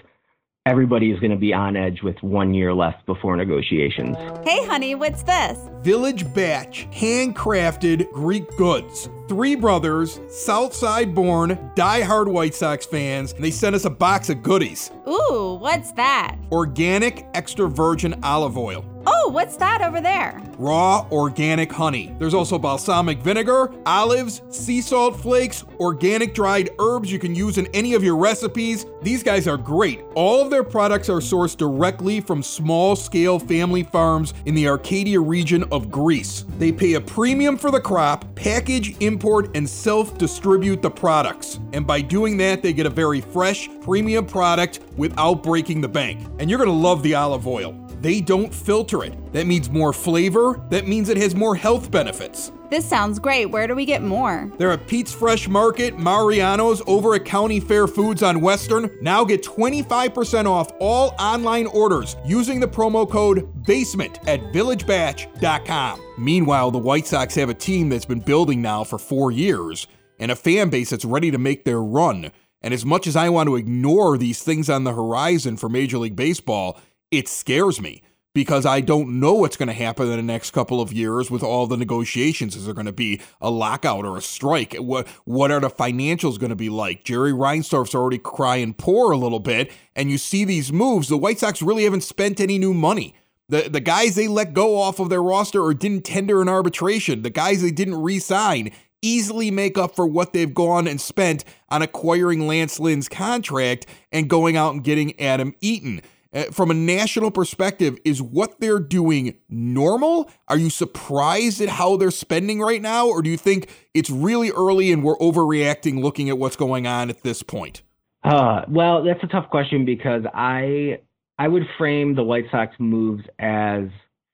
everybody 0.67 1.09
is 1.09 1.19
going 1.19 1.31
to 1.31 1.37
be 1.37 1.53
on 1.53 1.75
edge 1.75 2.03
with 2.03 2.21
one 2.21 2.53
year 2.53 2.71
left 2.71 3.03
before 3.07 3.35
negotiations. 3.35 4.15
Hey, 4.43 4.63
honey, 4.67 4.93
what's 4.93 5.23
this? 5.23 5.57
Village 5.81 6.31
Batch, 6.35 6.87
handcrafted 6.91 8.11
Greek 8.11 8.47
goods. 8.57 9.09
Three 9.27 9.55
brothers, 9.55 10.19
Southside 10.29 11.15
born, 11.15 11.71
die-hard 11.75 12.27
White 12.27 12.53
Sox 12.53 12.85
fans, 12.85 13.33
and 13.33 13.43
they 13.43 13.49
sent 13.49 13.75
us 13.75 13.85
a 13.85 13.89
box 13.89 14.29
of 14.29 14.43
goodies. 14.43 14.91
Ooh, 15.07 15.57
what's 15.59 15.93
that? 15.93 16.37
Organic 16.51 17.25
extra 17.33 17.67
virgin 17.67 18.13
olive 18.21 18.55
oil. 18.55 18.85
Oh, 19.05 19.29
what's 19.29 19.57
that 19.57 19.81
over 19.81 19.99
there? 19.99 20.41
Raw 20.57 21.07
organic 21.11 21.71
honey. 21.71 22.15
There's 22.19 22.35
also 22.35 22.59
balsamic 22.59 23.19
vinegar, 23.19 23.73
olives, 23.85 24.41
sea 24.49 24.81
salt 24.81 25.19
flakes, 25.19 25.65
organic 25.79 26.35
dried 26.35 26.69
herbs 26.79 27.11
you 27.11 27.17
can 27.17 27.33
use 27.33 27.57
in 27.57 27.65
any 27.67 27.95
of 27.95 28.03
your 28.03 28.15
recipes. 28.15 28.85
These 29.01 29.23
guys 29.23 29.47
are 29.47 29.57
great. 29.57 30.03
All 30.13 30.41
of 30.41 30.51
their 30.51 30.63
products 30.63 31.09
are 31.09 31.19
sourced 31.19 31.57
directly 31.57 32.21
from 32.21 32.43
small 32.43 32.95
scale 32.95 33.39
family 33.39 33.83
farms 33.83 34.35
in 34.45 34.53
the 34.53 34.67
Arcadia 34.67 35.19
region 35.19 35.63
of 35.71 35.89
Greece. 35.89 36.45
They 36.59 36.71
pay 36.71 36.93
a 36.93 37.01
premium 37.01 37.57
for 37.57 37.71
the 37.71 37.81
crop, 37.81 38.35
package, 38.35 38.95
import, 39.01 39.55
and 39.55 39.67
self 39.67 40.17
distribute 40.17 40.81
the 40.81 40.91
products. 40.91 41.59
And 41.73 41.87
by 41.87 42.01
doing 42.01 42.37
that, 42.37 42.61
they 42.61 42.73
get 42.73 42.85
a 42.85 42.89
very 42.89 43.21
fresh, 43.21 43.67
premium 43.81 44.25
product 44.25 44.79
without 44.95 45.41
breaking 45.41 45.81
the 45.81 45.89
bank. 45.89 46.27
And 46.37 46.49
you're 46.49 46.59
gonna 46.59 46.71
love 46.71 47.01
the 47.01 47.15
olive 47.15 47.47
oil. 47.47 47.75
They 48.01 48.19
don't 48.19 48.53
filter 48.53 49.03
it. 49.03 49.31
That 49.31 49.45
means 49.45 49.69
more 49.69 49.93
flavor. 49.93 50.59
That 50.69 50.87
means 50.87 51.07
it 51.07 51.17
has 51.17 51.35
more 51.35 51.55
health 51.55 51.91
benefits. 51.91 52.51
This 52.71 52.83
sounds 52.83 53.19
great. 53.19 53.47
Where 53.47 53.67
do 53.67 53.75
we 53.75 53.85
get 53.85 54.01
more? 54.01 54.51
They're 54.57 54.71
at 54.71 54.87
Pete's 54.87 55.13
Fresh 55.13 55.47
Market, 55.47 55.99
Mariano's, 55.99 56.81
over 56.87 57.13
at 57.13 57.25
County 57.25 57.59
Fair 57.59 57.85
Foods 57.85 58.23
on 58.23 58.41
Western. 58.41 58.89
Now 59.01 59.23
get 59.23 59.43
25% 59.43 60.45
off 60.47 60.71
all 60.79 61.13
online 61.19 61.67
orders 61.67 62.15
using 62.25 62.59
the 62.59 62.67
promo 62.67 63.07
code 63.07 63.65
BASEMENT 63.65 64.27
at 64.27 64.41
villagebatch.com. 64.53 66.01
Meanwhile, 66.17 66.71
the 66.71 66.79
White 66.79 67.05
Sox 67.07 67.35
have 67.35 67.49
a 67.49 67.53
team 67.53 67.89
that's 67.89 68.05
been 68.05 68.21
building 68.21 68.61
now 68.61 68.83
for 68.83 68.97
four 68.97 69.31
years 69.31 69.87
and 70.17 70.31
a 70.31 70.35
fan 70.35 70.69
base 70.69 70.89
that's 70.89 71.05
ready 71.05 71.29
to 71.29 71.37
make 71.37 71.65
their 71.65 71.81
run. 71.81 72.31
And 72.61 72.73
as 72.73 72.85
much 72.85 73.05
as 73.05 73.15
I 73.15 73.29
want 73.29 73.47
to 73.47 73.55
ignore 73.55 74.17
these 74.17 74.43
things 74.43 74.69
on 74.69 74.83
the 74.85 74.93
horizon 74.93 75.57
for 75.57 75.67
Major 75.67 75.97
League 75.97 76.15
Baseball, 76.15 76.79
it 77.11 77.27
scares 77.27 77.81
me 77.81 78.01
because 78.33 78.65
I 78.65 78.79
don't 78.79 79.19
know 79.19 79.33
what's 79.33 79.57
going 79.57 79.67
to 79.67 79.73
happen 79.73 80.09
in 80.09 80.15
the 80.15 80.23
next 80.23 80.51
couple 80.51 80.79
of 80.79 80.93
years 80.93 81.29
with 81.29 81.43
all 81.43 81.67
the 81.67 81.77
negotiations. 81.77 82.55
Is 82.55 82.65
there 82.65 82.73
going 82.73 82.85
to 82.85 82.93
be 82.93 83.19
a 83.41 83.49
lockout 83.49 84.05
or 84.05 84.17
a 84.17 84.21
strike? 84.21 84.75
What 84.75 85.07
what 85.25 85.51
are 85.51 85.59
the 85.59 85.69
financials 85.69 86.39
going 86.39 86.49
to 86.49 86.55
be 86.55 86.69
like? 86.69 87.03
Jerry 87.03 87.31
Reinsdorf's 87.33 87.95
already 87.95 88.17
crying 88.17 88.73
poor 88.73 89.11
a 89.11 89.17
little 89.17 89.39
bit, 89.39 89.71
and 89.95 90.09
you 90.09 90.17
see 90.17 90.45
these 90.45 90.71
moves. 90.71 91.09
The 91.09 91.17
White 91.17 91.39
Sox 91.39 91.61
really 91.61 91.83
haven't 91.83 92.01
spent 92.01 92.39
any 92.39 92.57
new 92.57 92.73
money. 92.73 93.15
The 93.49 93.69
the 93.69 93.81
guys 93.81 94.15
they 94.15 94.27
let 94.27 94.53
go 94.53 94.77
off 94.79 94.99
of 94.99 95.09
their 95.09 95.23
roster 95.23 95.61
or 95.61 95.73
didn't 95.73 96.05
tender 96.05 96.41
an 96.41 96.47
arbitration, 96.47 97.23
the 97.23 97.29
guys 97.29 97.61
they 97.61 97.71
didn't 97.71 98.01
re-sign 98.01 98.71
easily 99.01 99.49
make 99.49 99.79
up 99.79 99.95
for 99.95 100.05
what 100.05 100.31
they've 100.31 100.53
gone 100.53 100.87
and 100.87 101.01
spent 101.01 101.43
on 101.69 101.81
acquiring 101.81 102.45
Lance 102.45 102.79
Lynn's 102.79 103.09
contract 103.09 103.87
and 104.11 104.29
going 104.29 104.55
out 104.55 104.73
and 104.73 104.83
getting 104.83 105.19
Adam 105.19 105.55
Eaton. 105.59 106.01
Uh, 106.33 106.45
from 106.45 106.71
a 106.71 106.73
national 106.73 107.29
perspective, 107.29 107.97
is 108.05 108.21
what 108.21 108.59
they're 108.61 108.79
doing 108.79 109.37
normal? 109.49 110.31
Are 110.47 110.57
you 110.57 110.69
surprised 110.69 111.59
at 111.59 111.67
how 111.67 111.97
they're 111.97 112.09
spending 112.09 112.61
right 112.61 112.81
now? 112.81 113.07
Or 113.07 113.21
do 113.21 113.29
you 113.29 113.37
think 113.37 113.69
it's 113.93 114.09
really 114.09 114.49
early 114.51 114.93
and 114.93 115.03
we're 115.03 115.17
overreacting 115.17 116.01
looking 116.01 116.29
at 116.29 116.37
what's 116.37 116.55
going 116.55 116.87
on 116.87 117.09
at 117.09 117.23
this 117.23 117.43
point? 117.43 117.81
Uh, 118.23 118.61
well, 118.69 119.03
that's 119.03 119.21
a 119.23 119.27
tough 119.27 119.49
question 119.49 119.83
because 119.83 120.23
I 120.33 120.99
I 121.37 121.47
would 121.47 121.63
frame 121.77 122.15
the 122.15 122.23
White 122.23 122.45
Sox 122.51 122.75
moves 122.79 123.23
as 123.39 123.85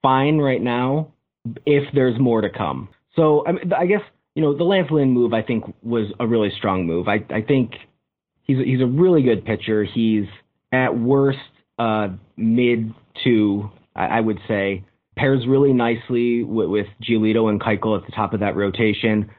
fine 0.02 0.38
right 0.38 0.62
now 0.62 1.14
if 1.66 1.84
there's 1.94 2.20
more 2.20 2.42
to 2.42 2.50
come. 2.50 2.90
So 3.16 3.46
I, 3.48 3.82
I 3.82 3.86
guess 3.86 4.02
you 4.36 4.42
know 4.42 4.56
the 4.56 4.66
Lance 4.66 4.92
Lynn 4.92 5.12
move 5.12 5.34
I 5.34 5.42
think 5.42 5.64
was 5.82 6.12
a 6.20 6.28
really 6.28 6.52
strong 6.58 6.86
move. 6.86 7.08
I 7.08 7.26
I 7.30 7.42
think 7.42 7.72
he's 8.44 8.58
he's 8.64 8.82
a 8.82 8.86
really 8.86 9.24
good 9.24 9.46
pitcher. 9.46 9.84
He's 9.84 10.26
at 10.72 10.98
worst 11.00 11.40
uh, 11.78 12.10
mid 12.36 12.94
to, 13.24 13.70
I, 13.96 14.20
would 14.20 14.40
say, 14.48 14.84
pairs 15.16 15.46
really 15.48 15.74
nicely 15.74 16.44
with, 16.44 16.70
with 16.70 16.88
Giolito 17.02 17.50
and 17.50 17.60
Keuchel 17.60 18.00
at 18.00 18.06
the 18.06 18.12
top 18.12 18.34
of 18.34 18.40
that 18.42 18.56
rotation. 18.56 19.30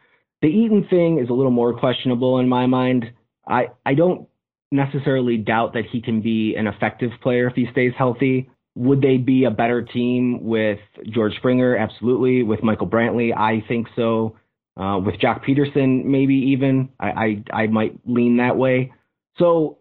The 0.42 0.48
Eaton 0.48 0.86
thing 0.88 1.18
is 1.18 1.30
a 1.30 1.32
little 1.32 1.52
more 1.52 1.78
questionable 1.78 2.38
in 2.38 2.48
my 2.48 2.66
mind. 2.66 3.12
I, 3.46 3.68
I 3.84 3.94
don't 3.94 4.28
necessarily 4.70 5.36
doubt 5.36 5.72
that 5.72 5.84
he 5.90 6.00
can 6.00 6.20
be 6.20 6.54
an 6.56 6.66
effective 6.66 7.10
player 7.22 7.48
if 7.48 7.54
he 7.54 7.66
stays 7.72 7.92
healthy. 7.96 8.50
Would 8.76 9.00
they 9.00 9.16
be 9.16 9.44
a 9.44 9.50
better 9.50 9.82
team 9.82 10.44
with 10.44 10.78
George 11.10 11.34
Springer? 11.36 11.76
Absolutely. 11.76 12.42
With 12.42 12.62
Michael 12.62 12.86
Brantley, 12.86 13.36
I 13.36 13.64
think 13.66 13.88
so. 13.96 14.36
Uh, 14.76 14.98
with 14.98 15.16
Joc 15.16 15.44
Pederson, 15.44 16.04
maybe 16.04 16.34
even 16.34 16.90
I, 17.00 17.42
I 17.50 17.62
I 17.62 17.66
might 17.66 17.98
lean 18.06 18.36
that 18.36 18.56
way. 18.56 18.92
So 19.36 19.77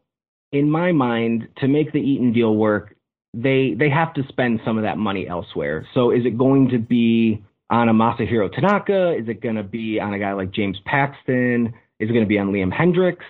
in 0.51 0.69
my 0.69 0.91
mind, 0.91 1.47
to 1.57 1.67
make 1.67 1.91
the 1.91 1.99
Eaton 1.99 2.33
deal 2.33 2.55
work, 2.55 2.95
they 3.33 3.75
they 3.77 3.89
have 3.89 4.13
to 4.15 4.23
spend 4.29 4.61
some 4.65 4.77
of 4.77 4.83
that 4.83 4.97
money 4.97 5.27
elsewhere. 5.27 5.87
So 5.93 6.11
is 6.11 6.25
it 6.25 6.37
going 6.37 6.69
to 6.69 6.79
be 6.79 7.43
on 7.69 7.89
a 7.89 7.93
Masahiro 7.93 8.51
Tanaka? 8.51 9.13
Is 9.19 9.27
it 9.27 9.41
going 9.41 9.55
to 9.55 9.63
be 9.63 9.99
on 9.99 10.13
a 10.13 10.19
guy 10.19 10.33
like 10.33 10.51
James 10.51 10.77
Paxton? 10.85 11.73
Is 11.99 12.09
it 12.09 12.13
going 12.13 12.25
to 12.25 12.29
be 12.29 12.39
on 12.39 12.51
Liam 12.51 12.71
Hendriks? 12.73 13.25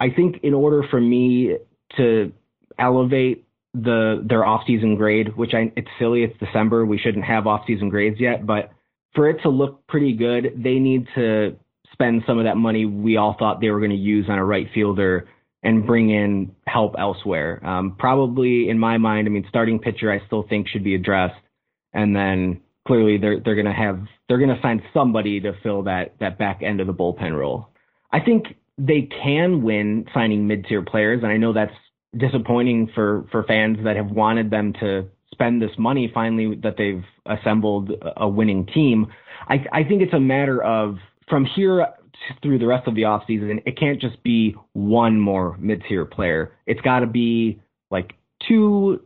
I 0.00 0.10
think 0.10 0.40
in 0.42 0.54
order 0.54 0.82
for 0.90 1.00
me 1.00 1.58
to 1.96 2.32
elevate 2.78 3.46
the 3.74 4.24
their 4.26 4.42
offseason 4.42 4.96
grade, 4.96 5.36
which 5.36 5.54
I 5.54 5.72
it's 5.76 5.88
silly, 5.98 6.24
it's 6.24 6.38
December, 6.38 6.84
we 6.84 6.98
shouldn't 6.98 7.24
have 7.24 7.44
offseason 7.44 7.90
grades 7.90 8.18
yet, 8.18 8.46
but 8.46 8.70
for 9.14 9.28
it 9.28 9.42
to 9.42 9.48
look 9.48 9.86
pretty 9.86 10.14
good, 10.14 10.54
they 10.56 10.78
need 10.78 11.06
to 11.14 11.56
spend 11.92 12.22
some 12.26 12.38
of 12.38 12.44
that 12.44 12.56
money 12.56 12.86
we 12.86 13.16
all 13.16 13.36
thought 13.38 13.60
they 13.60 13.70
were 13.70 13.78
going 13.78 13.90
to 13.90 13.96
use 13.96 14.26
on 14.28 14.38
a 14.38 14.44
right 14.44 14.66
fielder 14.74 15.28
and 15.62 15.86
bring 15.86 16.10
in 16.10 16.54
help 16.66 16.94
elsewhere. 16.98 17.64
Um, 17.64 17.96
probably 17.98 18.68
in 18.68 18.78
my 18.78 18.98
mind, 18.98 19.28
I 19.28 19.30
mean, 19.30 19.46
starting 19.48 19.78
pitcher, 19.78 20.10
I 20.10 20.24
still 20.26 20.44
think 20.48 20.68
should 20.68 20.84
be 20.84 20.94
addressed, 20.94 21.40
and 21.92 22.14
then 22.14 22.60
clearly 22.86 23.18
they're 23.18 23.40
they're 23.40 23.54
going 23.54 23.66
to 23.66 23.72
have 23.72 24.00
they're 24.28 24.38
going 24.38 24.54
to 24.54 24.60
find 24.60 24.82
somebody 24.92 25.40
to 25.40 25.52
fill 25.62 25.84
that 25.84 26.14
that 26.20 26.38
back 26.38 26.62
end 26.62 26.80
of 26.80 26.86
the 26.86 26.94
bullpen 26.94 27.36
role. 27.36 27.68
I 28.10 28.20
think 28.20 28.46
they 28.78 29.08
can 29.22 29.62
win 29.62 30.06
signing 30.12 30.46
mid 30.46 30.66
tier 30.66 30.82
players, 30.82 31.22
and 31.22 31.30
I 31.30 31.36
know 31.36 31.52
that's 31.52 31.72
disappointing 32.16 32.90
for 32.94 33.26
for 33.30 33.44
fans 33.44 33.78
that 33.84 33.96
have 33.96 34.10
wanted 34.10 34.50
them 34.50 34.72
to 34.80 35.08
spend 35.32 35.62
this 35.62 35.70
money 35.78 36.10
finally 36.12 36.56
that 36.62 36.76
they've 36.76 37.04
assembled 37.26 37.90
a 38.16 38.28
winning 38.28 38.66
team. 38.66 39.06
I, 39.48 39.64
I 39.72 39.84
think 39.84 40.02
it's 40.02 40.12
a 40.12 40.20
matter 40.20 40.62
of 40.62 40.96
from 41.28 41.44
here 41.44 41.86
through 42.42 42.58
the 42.58 42.66
rest 42.66 42.86
of 42.86 42.94
the 42.94 43.02
offseason, 43.02 43.62
it 43.66 43.78
can't 43.78 44.00
just 44.00 44.22
be 44.22 44.54
one 44.72 45.18
more 45.18 45.56
mid 45.58 45.82
tier 45.88 46.04
player. 46.04 46.52
It's 46.66 46.80
got 46.80 47.00
to 47.00 47.06
be 47.06 47.60
like 47.90 48.14
two 48.48 49.02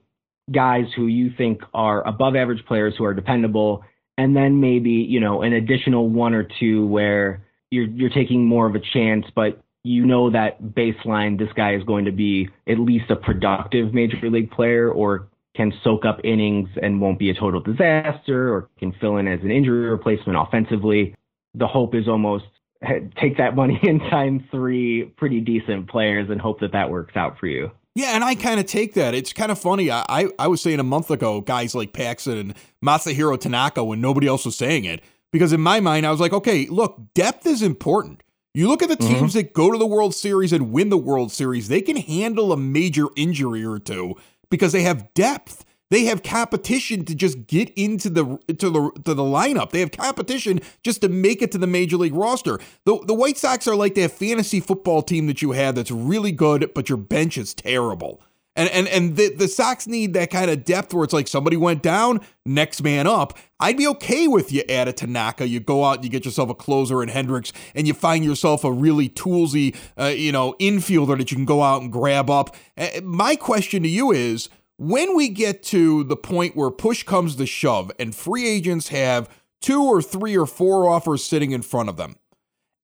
guys 0.53 0.85
who 0.95 1.07
you 1.07 1.31
think 1.37 1.61
are 1.75 2.07
above 2.07 2.37
average 2.37 2.64
players 2.66 2.95
who 2.97 3.05
are 3.05 3.14
dependable, 3.14 3.85
and 4.19 4.37
then 4.37 4.61
maybe, 4.61 4.90
you 4.90 5.21
know, 5.21 5.42
an 5.42 5.53
additional 5.53 6.09
one 6.09 6.35
or 6.35 6.49
two 6.59 6.87
where 6.87 7.45
you're 7.71 7.87
you're 7.87 8.11
taking 8.11 8.45
more 8.45 8.66
of 8.66 8.75
a 8.75 8.81
chance, 8.92 9.27
but 9.35 9.62
you 9.83 10.05
know 10.05 10.31
that 10.31 10.61
baseline 10.61 11.38
this 11.38 11.53
guy 11.55 11.75
is 11.75 11.85
going 11.85 12.07
to 12.07 12.12
be 12.12 12.49
at 12.69 12.79
least 12.79 13.09
a 13.11 13.16
productive 13.16 13.95
major 13.95 14.29
league 14.29 14.51
player 14.51 14.90
or 14.90 15.29
can 15.55 15.73
soak 15.85 16.05
up 16.05 16.19
innings 16.25 16.69
and 16.83 17.01
won't 17.01 17.19
be 17.19 17.31
a 17.31 17.35
total 17.35 17.61
disaster 17.61 18.53
or 18.53 18.69
can 18.79 18.92
fill 19.01 19.16
in 19.16 19.29
as 19.29 19.40
an 19.42 19.51
injury 19.51 19.88
replacement 19.88 20.37
offensively. 20.37 21.14
The 21.55 21.66
hope 21.66 21.95
is 21.95 22.09
almost 22.09 22.45
take 23.20 23.36
that 23.38 23.54
money 23.54 23.78
and 23.86 24.00
sign 24.10 24.46
three 24.50 25.04
pretty 25.16 25.40
decent 25.40 25.88
players 25.88 26.30
and 26.30 26.40
hope 26.40 26.60
that 26.60 26.72
that 26.72 26.90
works 26.90 27.16
out 27.16 27.38
for 27.38 27.46
you. 27.46 27.70
Yeah, 27.94 28.14
and 28.14 28.22
I 28.22 28.34
kind 28.34 28.60
of 28.60 28.66
take 28.66 28.92
that. 28.94 29.14
It's 29.14 29.32
kind 29.32 29.50
of 29.50 29.58
funny. 29.58 29.90
I, 29.90 30.04
I, 30.08 30.28
I 30.38 30.48
was 30.48 30.60
saying 30.60 30.80
a 30.80 30.84
month 30.84 31.10
ago, 31.10 31.40
guys 31.40 31.74
like 31.74 31.94
Paxton 31.94 32.36
and 32.36 32.54
Masahiro 32.84 33.40
Tanaka 33.40 33.82
when 33.82 34.02
nobody 34.02 34.26
else 34.26 34.44
was 34.44 34.54
saying 34.54 34.84
it, 34.84 35.02
because 35.32 35.52
in 35.52 35.62
my 35.62 35.80
mind, 35.80 36.06
I 36.06 36.10
was 36.10 36.20
like, 36.20 36.34
okay, 36.34 36.66
look, 36.66 37.00
depth 37.14 37.46
is 37.46 37.62
important. 37.62 38.22
You 38.56 38.68
look 38.68 38.82
at 38.82 38.88
the 38.88 38.96
teams 38.96 39.32
mm-hmm. 39.32 39.38
that 39.38 39.52
go 39.52 39.70
to 39.70 39.76
the 39.76 39.86
World 39.86 40.14
Series 40.14 40.50
and 40.50 40.72
win 40.72 40.88
the 40.88 40.96
World 40.96 41.30
Series, 41.30 41.68
they 41.68 41.82
can 41.82 41.96
handle 41.96 42.52
a 42.52 42.56
major 42.56 43.08
injury 43.14 43.62
or 43.62 43.78
two 43.78 44.14
because 44.48 44.72
they 44.72 44.80
have 44.80 45.12
depth. 45.12 45.65
They 45.90 46.07
have 46.07 46.22
competition 46.22 47.05
to 47.05 47.14
just 47.14 47.46
get 47.46 47.70
into 47.70 48.11
the 48.11 48.38
to 48.49 48.70
the 48.70 48.90
to 49.05 49.14
the 49.14 49.22
lineup. 49.22 49.70
They 49.70 49.81
have 49.81 49.92
competition 49.92 50.61
just 50.83 51.01
to 51.03 51.09
make 51.09 51.42
it 51.42 51.53
to 51.53 51.59
the 51.59 51.66
major 51.66 51.96
league 51.96 52.14
roster. 52.14 52.59
The 52.85 52.99
the 53.07 53.14
White 53.14 53.38
Sox 53.38 53.68
are 53.68 53.77
like 53.77 53.94
that 53.94 54.11
fantasy 54.11 54.61
football 54.61 55.03
team 55.03 55.27
that 55.29 55.42
you 55.42 55.53
have 55.53 55.77
that's 55.77 55.90
really 55.90 56.33
good, 56.33 56.72
but 56.75 56.88
your 56.88 56.99
bench 56.99 57.38
is 57.38 57.55
terrible. 57.55 58.20
And 58.57 58.70
and 58.70 58.88
and 58.88 59.16
the, 59.16 59.35
the 59.35 59.49
Sox 59.49 59.87
need 59.87 60.14
that 60.14 60.31
kind 60.31 60.51
of 60.51 60.64
depth 60.64 60.92
where 60.92 61.05
it's 61.05 61.12
like 61.12 61.29
somebody 61.29 61.59
went 61.59 61.83
down, 61.83 62.20
next 62.44 62.83
man 62.83 63.07
up. 63.07 63.38
I'd 63.61 63.77
be 63.77 63.87
okay 63.88 64.27
with 64.27 64.51
you 64.51 64.64
add 64.68 64.88
a 64.88 64.92
Tanaka. 64.92 65.46
You 65.46 65.61
go 65.61 65.85
out, 65.85 65.96
and 65.96 66.05
you 66.05 66.11
get 66.11 66.25
yourself 66.25 66.49
a 66.51 66.55
closer 66.55 67.03
in 67.03 67.11
Hendriks, 67.11 67.53
and 67.75 67.87
you 67.87 67.94
find 67.94 68.25
yourself 68.25 68.64
a 68.64 68.72
really 68.72 69.09
toolsy, 69.11 69.77
uh, 69.99 70.07
you 70.07 70.33
know, 70.33 70.55
infielder 70.59 71.16
that 71.18 71.31
you 71.31 71.37
can 71.37 71.44
go 71.44 71.62
out 71.62 71.83
and 71.83 71.92
grab 71.92 72.31
up. 72.31 72.57
My 73.03 73.37
question 73.37 73.83
to 73.83 73.88
you 73.88 74.11
is 74.11 74.49
when 74.78 75.16
we 75.16 75.28
get 75.28 75.62
to 75.64 76.04
the 76.04 76.16
point 76.16 76.56
where 76.56 76.70
push 76.70 77.02
comes 77.02 77.36
to 77.36 77.46
shove 77.46 77.90
and 77.98 78.14
free 78.14 78.48
agents 78.48 78.88
have 78.88 79.28
two 79.60 79.82
or 79.82 80.02
three 80.02 80.36
or 80.36 80.46
four 80.46 80.88
offers 80.88 81.24
sitting 81.24 81.52
in 81.52 81.62
front 81.62 81.88
of 81.88 81.96
them, 81.96 82.16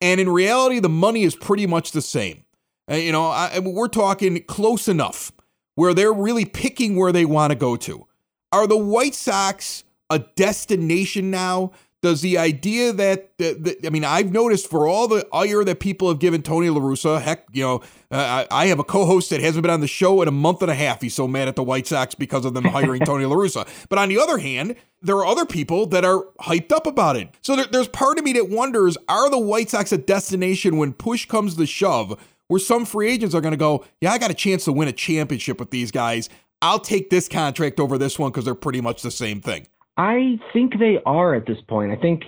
and 0.01 0.21
in 0.21 0.29
reality, 0.29 0.81
the 0.81 0.89
money 0.89 1.23
is 1.23 1.37
pretty 1.37 1.67
much 1.67 1.93
the 1.93 2.03
same. 2.03 2.45
Uh, 2.91 2.97
you 2.97 3.13
know, 3.13 3.27
I, 3.27 3.59
we're 3.61 3.89
talking 3.89 4.43
close 4.45 4.89
enough 4.89 5.33
where 5.75 5.95
they're 5.95 6.13
really 6.13 6.45
picking 6.45 6.97
where 6.97 7.13
they 7.13 7.25
want 7.25 7.53
to 7.53 7.57
go 7.57 7.77
to. 7.77 8.07
Are 8.51 8.67
the 8.67 8.77
White 8.77 9.15
Sox 9.15 9.85
a 10.11 10.19
destination 10.19 11.31
now? 11.31 11.73
Does 12.03 12.21
the 12.21 12.37
idea 12.37 12.93
that, 12.93 13.39
that, 13.39 13.63
that 13.65 13.87
I 13.87 13.91
mean, 13.91 14.05
I've 14.05 14.33
noticed 14.33 14.69
for 14.69 14.89
all 14.89 15.07
the 15.07 15.27
ire 15.33 15.63
that 15.63 15.79
people 15.79 16.09
have 16.09 16.19
given 16.19 16.43
Tony 16.43 16.69
La 16.69 16.81
Russa, 16.81 17.23
heck, 17.23 17.47
you 17.53 17.63
know, 17.63 17.77
uh, 18.11 18.45
I, 18.51 18.65
I 18.65 18.67
have 18.67 18.81
a 18.81 18.85
co-host 18.85 19.31
that 19.31 19.41
hasn't 19.41 19.63
been 19.63 19.71
on 19.71 19.81
the 19.81 19.87
show 19.87 20.21
in 20.21 20.27
a 20.27 20.33
month 20.33 20.63
and 20.63 20.71
a 20.71 20.75
half. 20.75 21.01
He's 21.01 21.15
so 21.15 21.29
mad 21.29 21.47
at 21.47 21.55
the 21.55 21.63
White 21.63 21.87
Sox 21.87 22.17
because 22.17 22.45
of 22.45 22.55
them 22.55 22.65
hiring 22.65 23.01
Tony 23.05 23.25
La 23.25 23.37
Russa. 23.37 23.69
But 23.89 24.01
on 24.01 24.09
the 24.09 24.19
other 24.19 24.39
hand, 24.39 24.75
there 25.01 25.17
are 25.17 25.27
other 25.27 25.47
people 25.47 25.87
that 25.87 26.05
are 26.05 26.25
hyped 26.41 26.73
up 26.73 26.87
about 26.89 27.17
it. 27.17 27.29
So 27.41 27.55
there, 27.55 27.67
there's 27.71 27.89
part 27.89 28.19
of 28.19 28.25
me 28.25 28.33
that 28.33 28.51
wonders: 28.51 28.99
Are 29.09 29.31
the 29.31 29.39
White 29.39 29.71
Sox 29.71 29.93
a 29.93 29.99
destination 29.99 30.77
when 30.77 30.93
push 30.93 31.27
comes 31.27 31.57
to 31.57 31.67
shove? 31.67 32.21
where 32.49 32.59
some 32.59 32.85
free 32.85 33.11
agents 33.11 33.35
are 33.35 33.41
going 33.41 33.53
to 33.53 33.57
go, 33.57 33.83
yeah, 34.03 34.13
I 34.13 34.19
got 34.19 34.31
a 34.31 34.35
chance 34.35 34.67
to 34.67 34.73
win 34.73 34.87
a 34.87 34.93
championship 34.93 35.59
with 35.59 35.71
these 35.71 35.91
guys. 35.91 36.29
I'll 36.61 36.79
take 36.79 37.09
this 37.09 37.27
contract 37.27 37.81
over 37.81 37.97
this 37.97 38.19
one 38.19 38.31
because 38.31 38.45
they're 38.45 38.55
pretty 38.55 38.83
much 38.83 39.01
the 39.01 39.11
same 39.11 39.41
thing. 39.41 39.67
I 39.97 40.39
think 40.53 40.79
they 40.79 40.99
are 41.05 41.35
at 41.35 41.47
this 41.47 41.59
point. 41.69 41.93
I 41.93 41.97
think 41.97 42.23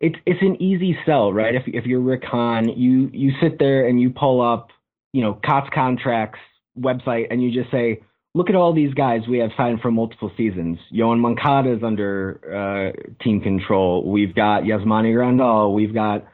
it's 0.00 0.16
it's 0.26 0.42
an 0.42 0.60
easy 0.62 0.96
sell, 1.06 1.32
right? 1.32 1.54
If 1.54 1.62
if 1.66 1.86
you're 1.86 2.00
Rick 2.00 2.24
Hahn, 2.24 2.68
you 2.68 3.10
you 3.12 3.32
sit 3.40 3.58
there 3.58 3.86
and 3.86 4.00
you 4.00 4.10
pull 4.10 4.40
up, 4.40 4.68
you 5.12 5.22
know, 5.22 5.38
Cots 5.44 5.68
contracts 5.74 6.40
website 6.78 7.26
and 7.30 7.42
you 7.42 7.50
just 7.50 7.70
say, 7.72 8.02
look 8.34 8.48
at 8.48 8.54
all 8.54 8.72
these 8.72 8.94
guys 8.94 9.22
we 9.28 9.38
have 9.38 9.50
signed 9.56 9.80
for 9.80 9.90
multiple 9.90 10.30
seasons. 10.36 10.78
Yoan 10.92 11.18
Moncada 11.18 11.72
is 11.76 11.82
under 11.82 12.94
uh, 12.94 13.24
team 13.24 13.40
control. 13.40 14.08
We've 14.08 14.34
got 14.34 14.62
Yasmani 14.62 15.12
Grandal. 15.14 15.74
We've 15.74 15.94
got 15.94 16.26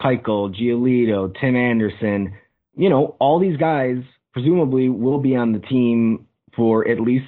Keuchel, 0.00 0.54
Giolito, 0.54 1.32
Tim 1.40 1.54
Anderson 1.54 2.34
you 2.76 2.90
know, 2.90 3.16
all 3.18 3.40
these 3.40 3.56
guys 3.56 3.98
presumably 4.32 4.88
will 4.88 5.20
be 5.20 5.36
on 5.36 5.52
the 5.52 5.60
team 5.60 6.26
for 6.56 6.88
at 6.88 7.00
least 7.00 7.26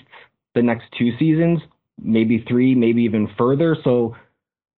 the 0.55 0.63
next 0.63 0.85
two 0.99 1.11
seasons, 1.19 1.61
maybe 2.01 2.45
three, 2.49 2.75
maybe 2.75 3.03
even 3.03 3.29
further. 3.39 3.77
So 3.83 4.17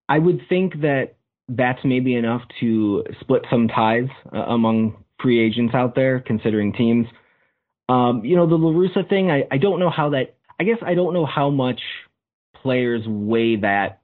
I 0.07 0.19
would 0.19 0.41
think 0.49 0.81
that 0.81 1.15
that's 1.47 1.79
maybe 1.83 2.15
enough 2.15 2.41
to 2.59 3.03
split 3.19 3.43
some 3.49 3.67
ties 3.67 4.07
uh, 4.33 4.39
among 4.39 5.03
free 5.21 5.39
agents 5.39 5.73
out 5.73 5.95
there, 5.95 6.19
considering 6.19 6.73
teams. 6.73 7.07
Um, 7.89 8.23
you 8.23 8.35
know, 8.35 8.47
the 8.47 8.55
La 8.55 8.71
Russa 8.71 9.07
thing, 9.09 9.31
I, 9.31 9.47
I 9.51 9.57
don't 9.57 9.79
know 9.79 9.89
how 9.89 10.11
that, 10.11 10.35
I 10.59 10.63
guess 10.63 10.77
I 10.85 10.93
don't 10.93 11.13
know 11.13 11.25
how 11.25 11.49
much 11.49 11.81
players 12.61 13.01
weigh 13.07 13.57
that 13.57 13.99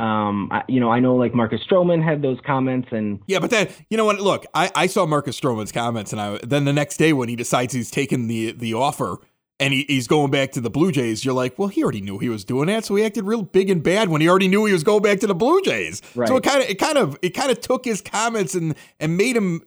um, 0.00 0.48
I, 0.50 0.62
you 0.66 0.80
know, 0.80 0.90
I 0.90 0.98
know 0.98 1.14
like 1.16 1.34
Marcus 1.34 1.60
Stroman 1.70 2.02
had 2.02 2.22
those 2.22 2.38
comments, 2.46 2.88
and 2.90 3.20
yeah, 3.26 3.38
but 3.38 3.50
then 3.50 3.68
you 3.90 3.98
know 3.98 4.06
what? 4.06 4.18
Look, 4.18 4.46
I, 4.54 4.70
I 4.74 4.86
saw 4.86 5.04
Marcus 5.04 5.38
Stroman's 5.38 5.72
comments, 5.72 6.12
and 6.12 6.20
I 6.20 6.38
then 6.42 6.64
the 6.64 6.72
next 6.72 6.96
day 6.96 7.12
when 7.12 7.28
he 7.28 7.36
decides 7.36 7.74
he's 7.74 7.90
taking 7.90 8.26
the 8.26 8.52
the 8.52 8.72
offer 8.72 9.18
and 9.60 9.72
he, 9.72 9.84
he's 9.86 10.08
going 10.08 10.30
back 10.32 10.50
to 10.52 10.60
the 10.60 10.70
Blue 10.70 10.90
Jays, 10.90 11.24
you're 11.24 11.34
like, 11.34 11.58
well, 11.58 11.68
he 11.68 11.82
already 11.82 12.00
knew 12.00 12.18
he 12.18 12.28
was 12.28 12.44
doing 12.44 12.66
that, 12.66 12.84
so 12.84 12.96
he 12.96 13.04
acted 13.04 13.24
real 13.24 13.42
big 13.42 13.70
and 13.70 13.82
bad 13.82 14.08
when 14.08 14.20
he 14.20 14.28
already 14.28 14.48
knew 14.48 14.64
he 14.64 14.72
was 14.72 14.82
going 14.82 15.02
back 15.02 15.20
to 15.20 15.26
the 15.26 15.34
Blue 15.34 15.60
Jays. 15.62 16.02
Right. 16.16 16.26
So 16.26 16.36
it 16.36 16.42
kind 16.42 16.62
of 16.62 16.70
it 16.70 16.78
kind 16.78 16.98
of 16.98 17.18
it 17.22 17.30
kind 17.30 17.52
of 17.52 17.60
took 17.60 17.84
his 17.84 18.00
comments 18.00 18.54
and 18.54 18.74
and 18.98 19.16
made 19.16 19.36
him 19.36 19.62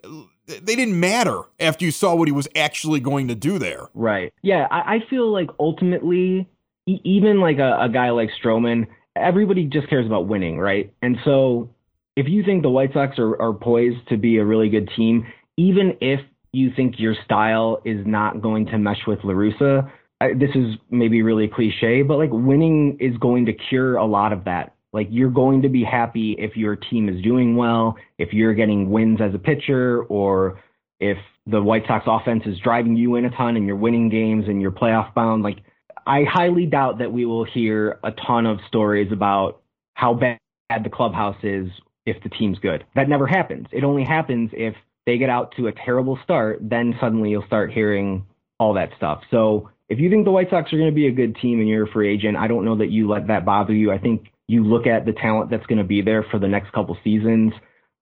they 0.46 0.76
didn't 0.76 1.00
matter 1.00 1.44
after 1.62 1.86
you 1.86 1.92
saw 1.92 2.16
what 2.16 2.28
he 2.28 2.34
was 2.34 2.50
actually 2.54 3.00
going 3.00 3.30
to 3.30 3.36
do 3.36 3.58
there. 3.60 3.88
Right. 3.94 4.34
Yeah, 4.42 4.68
I, 4.70 4.96
I 4.96 5.00
feel 5.10 5.32
like 5.32 5.50
ultimately, 5.58 6.50
even 6.86 7.40
like 7.40 7.60
a, 7.60 7.78
a 7.80 7.88
guy 7.88 8.10
like 8.10 8.30
Stroman 8.44 8.88
everybody 9.16 9.66
just 9.66 9.90
cares 9.90 10.06
about 10.06 10.28
winning, 10.28 10.58
right? 10.58 10.94
And 11.02 11.18
so 11.24 11.70
if 12.16 12.28
you 12.28 12.44
think 12.44 12.64
the 12.64 12.70
White 12.70 12.94
Sox 12.94 13.18
are, 13.20 13.40
are 13.42 13.54
poised 13.54 14.08
to 14.10 14.18
be 14.18 14.38
a 14.38 14.46
really 14.46 14.70
good 14.70 14.90
team, 14.96 15.28
even 15.58 15.98
if 16.02 16.20
you 16.54 16.72
think 16.76 17.00
your 17.00 17.16
style 17.26 17.82
is 17.84 18.06
not 18.06 18.42
going 18.42 18.68
to 18.68 18.78
mesh 18.78 19.02
with 19.08 19.20
La 19.24 19.34
Russa. 19.34 19.92
This 20.22 20.52
is 20.56 20.76
maybe 20.90 21.22
really 21.22 21.48
cliche, 21.48 22.04
but 22.04 22.18
like 22.18 22.30
winning 22.32 22.98
is 23.00 23.18
going 23.18 23.48
to 23.48 23.54
cure 23.54 23.98
a 23.98 24.06
lot 24.06 24.32
of 24.32 24.46
that. 24.46 24.76
Like 24.94 25.08
you're 25.10 25.32
going 25.32 25.64
to 25.64 25.70
be 25.70 25.84
happy 25.84 26.36
if 26.38 26.56
your 26.56 26.76
team 26.76 27.10
is 27.10 27.22
doing 27.24 27.56
well, 27.56 27.98
if 28.20 28.32
you're 28.32 28.54
getting 28.54 28.92
wins 28.92 29.20
as 29.20 29.34
a 29.34 29.40
pitcher, 29.40 30.04
or 30.04 30.62
if 31.00 31.18
the 31.48 31.62
White 31.62 31.84
Sox 31.88 32.06
offense 32.08 32.44
is 32.46 32.58
driving 32.60 32.96
you 32.96 33.16
in 33.16 33.26
a 33.26 33.30
ton 33.32 33.58
and 33.58 33.66
you're 33.66 33.76
winning 33.76 34.08
games 34.08 34.46
and 34.48 34.62
you're 34.62 34.72
playoff 34.72 35.14
bound. 35.14 35.44
Like 35.44 35.58
I 36.06 36.24
highly 36.24 36.68
doubt 36.68 37.00
that 37.00 37.12
we 37.12 37.26
will 37.26 37.44
hear 37.44 38.00
a 38.04 38.12
ton 38.12 38.46
of 38.46 38.60
stories 38.68 39.12
about 39.12 39.62
how 39.96 40.14
bad 40.14 40.40
the 40.84 40.90
clubhouse 40.90 41.44
is 41.44 41.68
if 42.06 42.22
the 42.24 42.30
team's 42.30 42.60
good. 42.60 42.86
That 42.96 43.10
never 43.10 43.28
happens. 43.28 43.68
It 43.72 43.84
only 43.84 44.04
happens 44.04 44.52
if 44.54 44.76
they 45.06 45.18
get 45.18 45.30
out 45.30 45.54
to 45.58 45.68
a 45.68 45.72
terrible 45.72 46.18
start, 46.24 46.60
then 46.62 46.96
suddenly 47.00 47.32
you'll 47.32 47.46
start 47.46 47.72
hearing 47.72 48.26
all 48.60 48.74
that 48.74 48.90
stuff. 48.98 49.22
So 49.32 49.70
if 49.90 50.00
you 50.00 50.10
think 50.10 50.26
the 50.26 50.32
White 50.32 50.50
Sox 50.50 50.72
are 50.72 50.78
going 50.78 50.90
to 50.90 50.96
be 50.96 51.08
a 51.08 51.12
good 51.12 51.36
team 51.36 51.60
and 51.60 51.68
you're 51.68 51.88
a 51.88 51.92
free 51.92 52.14
agent, 52.14 52.38
I 52.38 52.48
don't 52.48 52.66
know 52.66 52.78
that 52.78 52.90
you 52.90 53.10
let 53.10 53.28
that 53.28 53.46
bother 53.46 53.74
you. 53.74 53.92
I 53.92 53.98
think 53.98 54.32
you 54.48 54.64
look 54.64 54.88
at 54.88 55.06
the 55.06 55.14
talent 55.14 55.50
that's 55.50 55.66
going 55.66 55.80
to 55.80 55.84
be 55.84 56.02
there 56.02 56.24
for 56.32 56.40
the 56.40 56.48
next 56.48 56.72
couple 56.72 56.98
seasons. 57.04 57.54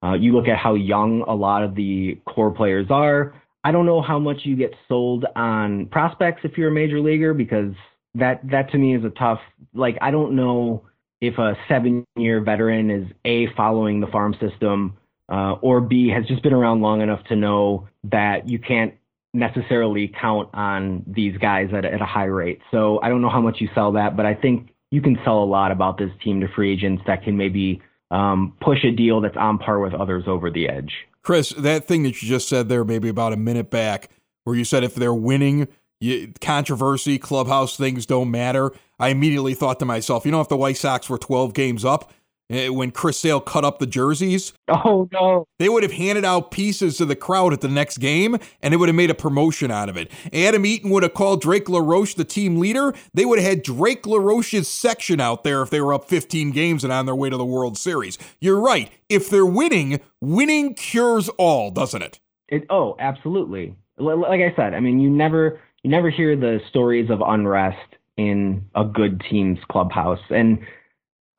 Uh, 0.02 0.14
you 0.14 0.34
look 0.34 0.48
at 0.48 0.58
how 0.58 0.74
young 0.74 1.22
a 1.26 1.34
lot 1.34 1.62
of 1.62 1.74
the 1.74 2.18
core 2.26 2.50
players 2.50 2.86
are. 2.90 3.34
I 3.64 3.70
don't 3.70 3.86
know 3.86 4.02
how 4.02 4.18
much 4.18 4.38
you 4.42 4.56
get 4.56 4.74
sold 4.88 5.24
on 5.36 5.86
prospects 5.86 6.40
if 6.44 6.58
you're 6.58 6.70
a 6.70 6.72
major 6.72 7.00
leaguer 7.00 7.32
because 7.32 7.72
that 8.14 8.40
that 8.50 8.70
to 8.72 8.78
me 8.78 8.96
is 8.96 9.04
a 9.04 9.10
tough 9.10 9.38
like 9.72 9.96
I 10.02 10.10
don't 10.10 10.34
know 10.34 10.84
if 11.20 11.38
a 11.38 11.56
seven 11.68 12.04
year 12.16 12.40
veteran 12.42 12.90
is 12.90 13.06
a 13.24 13.46
following 13.56 14.00
the 14.00 14.08
farm 14.08 14.34
system 14.40 14.96
uh, 15.32 15.54
or 15.62 15.80
b 15.80 16.08
has 16.08 16.24
just 16.26 16.42
been 16.42 16.52
around 16.52 16.82
long 16.82 17.00
enough 17.00 17.24
to 17.24 17.34
know 17.34 17.88
that 18.04 18.48
you 18.48 18.58
can't 18.58 18.94
necessarily 19.34 20.12
count 20.20 20.50
on 20.52 21.02
these 21.06 21.36
guys 21.38 21.70
at, 21.74 21.84
at 21.84 22.02
a 22.02 22.04
high 22.04 22.24
rate. 22.24 22.60
So 22.70 23.00
I 23.02 23.08
don't 23.08 23.22
know 23.22 23.30
how 23.30 23.40
much 23.40 23.60
you 23.60 23.68
sell 23.74 23.92
that, 23.92 24.16
but 24.16 24.26
I 24.26 24.34
think 24.34 24.68
you 24.90 25.00
can 25.00 25.18
sell 25.24 25.42
a 25.42 25.46
lot 25.46 25.72
about 25.72 25.96
this 25.96 26.10
team 26.22 26.40
to 26.40 26.48
free 26.48 26.72
agents 26.72 27.02
that 27.06 27.22
can 27.24 27.36
maybe 27.36 27.80
um, 28.10 28.54
push 28.60 28.84
a 28.84 28.90
deal 28.90 29.22
that's 29.22 29.36
on 29.38 29.56
par 29.58 29.80
with 29.80 29.94
others 29.94 30.24
over 30.26 30.50
the 30.50 30.68
edge. 30.68 30.92
Chris, 31.22 31.50
that 31.50 31.86
thing 31.86 32.02
that 32.02 32.20
you 32.20 32.28
just 32.28 32.48
said 32.48 32.68
there, 32.68 32.84
maybe 32.84 33.08
about 33.08 33.32
a 33.32 33.36
minute 33.36 33.70
back, 33.70 34.10
where 34.44 34.54
you 34.54 34.64
said 34.64 34.84
if 34.84 34.94
they're 34.94 35.14
winning, 35.14 35.66
you, 35.98 36.32
controversy, 36.42 37.18
clubhouse 37.18 37.76
things 37.76 38.04
don't 38.04 38.30
matter. 38.30 38.72
I 38.98 39.08
immediately 39.08 39.54
thought 39.54 39.78
to 39.78 39.86
myself, 39.86 40.26
you 40.26 40.32
know, 40.32 40.42
if 40.42 40.48
the 40.48 40.56
White 40.58 40.76
Sox 40.76 41.08
were 41.08 41.16
12 41.16 41.54
games 41.54 41.84
up, 41.86 42.12
Eh, 42.52 42.68
when 42.68 42.90
Chris 42.90 43.18
Sale 43.18 43.40
cut 43.40 43.64
up 43.64 43.78
the 43.78 43.86
jerseys. 43.86 44.52
Oh 44.68 45.08
no. 45.12 45.46
They 45.58 45.68
would 45.68 45.82
have 45.82 45.92
handed 45.92 46.24
out 46.24 46.50
pieces 46.50 46.98
to 46.98 47.04
the 47.04 47.16
crowd 47.16 47.52
at 47.52 47.62
the 47.62 47.68
next 47.68 47.98
game 47.98 48.36
and 48.60 48.72
they 48.72 48.76
would 48.76 48.88
have 48.88 48.96
made 48.96 49.10
a 49.10 49.14
promotion 49.14 49.70
out 49.70 49.88
of 49.88 49.96
it. 49.96 50.10
Adam 50.32 50.66
Eaton 50.66 50.90
would 50.90 51.02
have 51.02 51.14
called 51.14 51.40
Drake 51.40 51.68
LaRoche 51.68 52.14
the 52.14 52.24
team 52.24 52.58
leader. 52.58 52.92
They 53.14 53.24
would 53.24 53.38
have 53.38 53.48
had 53.48 53.62
Drake 53.62 54.06
LaRoche's 54.06 54.68
section 54.68 55.20
out 55.20 55.44
there 55.44 55.62
if 55.62 55.70
they 55.70 55.80
were 55.80 55.94
up 55.94 56.08
15 56.08 56.50
games 56.50 56.84
and 56.84 56.92
on 56.92 57.06
their 57.06 57.14
way 57.14 57.30
to 57.30 57.36
the 57.36 57.44
World 57.44 57.78
Series. 57.78 58.18
You're 58.40 58.60
right. 58.60 58.90
If 59.08 59.30
they're 59.30 59.46
winning, 59.46 60.00
winning 60.20 60.74
cures 60.74 61.28
all, 61.30 61.70
doesn't 61.70 62.02
it? 62.02 62.20
It 62.48 62.66
oh, 62.68 62.96
absolutely. 62.98 63.74
Like 63.98 64.40
I 64.40 64.54
said, 64.56 64.74
I 64.74 64.80
mean, 64.80 65.00
you 65.00 65.08
never 65.08 65.60
you 65.82 65.90
never 65.90 66.10
hear 66.10 66.36
the 66.36 66.60
stories 66.68 67.08
of 67.08 67.22
unrest 67.24 67.96
in 68.16 68.64
a 68.74 68.84
good 68.84 69.22
team's 69.30 69.58
clubhouse. 69.70 70.20
And 70.30 70.58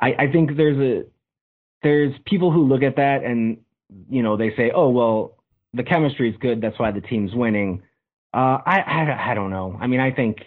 I, 0.04 0.24
I 0.24 0.32
think 0.32 0.58
there's 0.58 0.78
a 0.78 1.06
there's 1.82 2.14
people 2.26 2.52
who 2.52 2.68
look 2.68 2.84
at 2.84 2.98
that 2.98 3.24
and 3.24 3.58
you 4.10 4.22
know 4.22 4.36
they 4.36 4.54
say, 4.58 4.72
oh 4.76 4.90
well, 4.90 5.38
the 5.74 5.84
chemistry 5.84 6.30
is 6.30 6.36
good, 6.42 6.62
that's 6.62 6.78
why 6.78 6.92
the 6.92 7.00
team's 7.02 7.34
winning. 7.34 7.84
Uh, 8.34 8.58
I, 8.66 8.80
I 8.80 9.32
I 9.32 9.34
don't 9.34 9.50
know. 9.50 9.78
I 9.80 9.88
mean, 9.88 10.02
I 10.02 10.12
think 10.12 10.38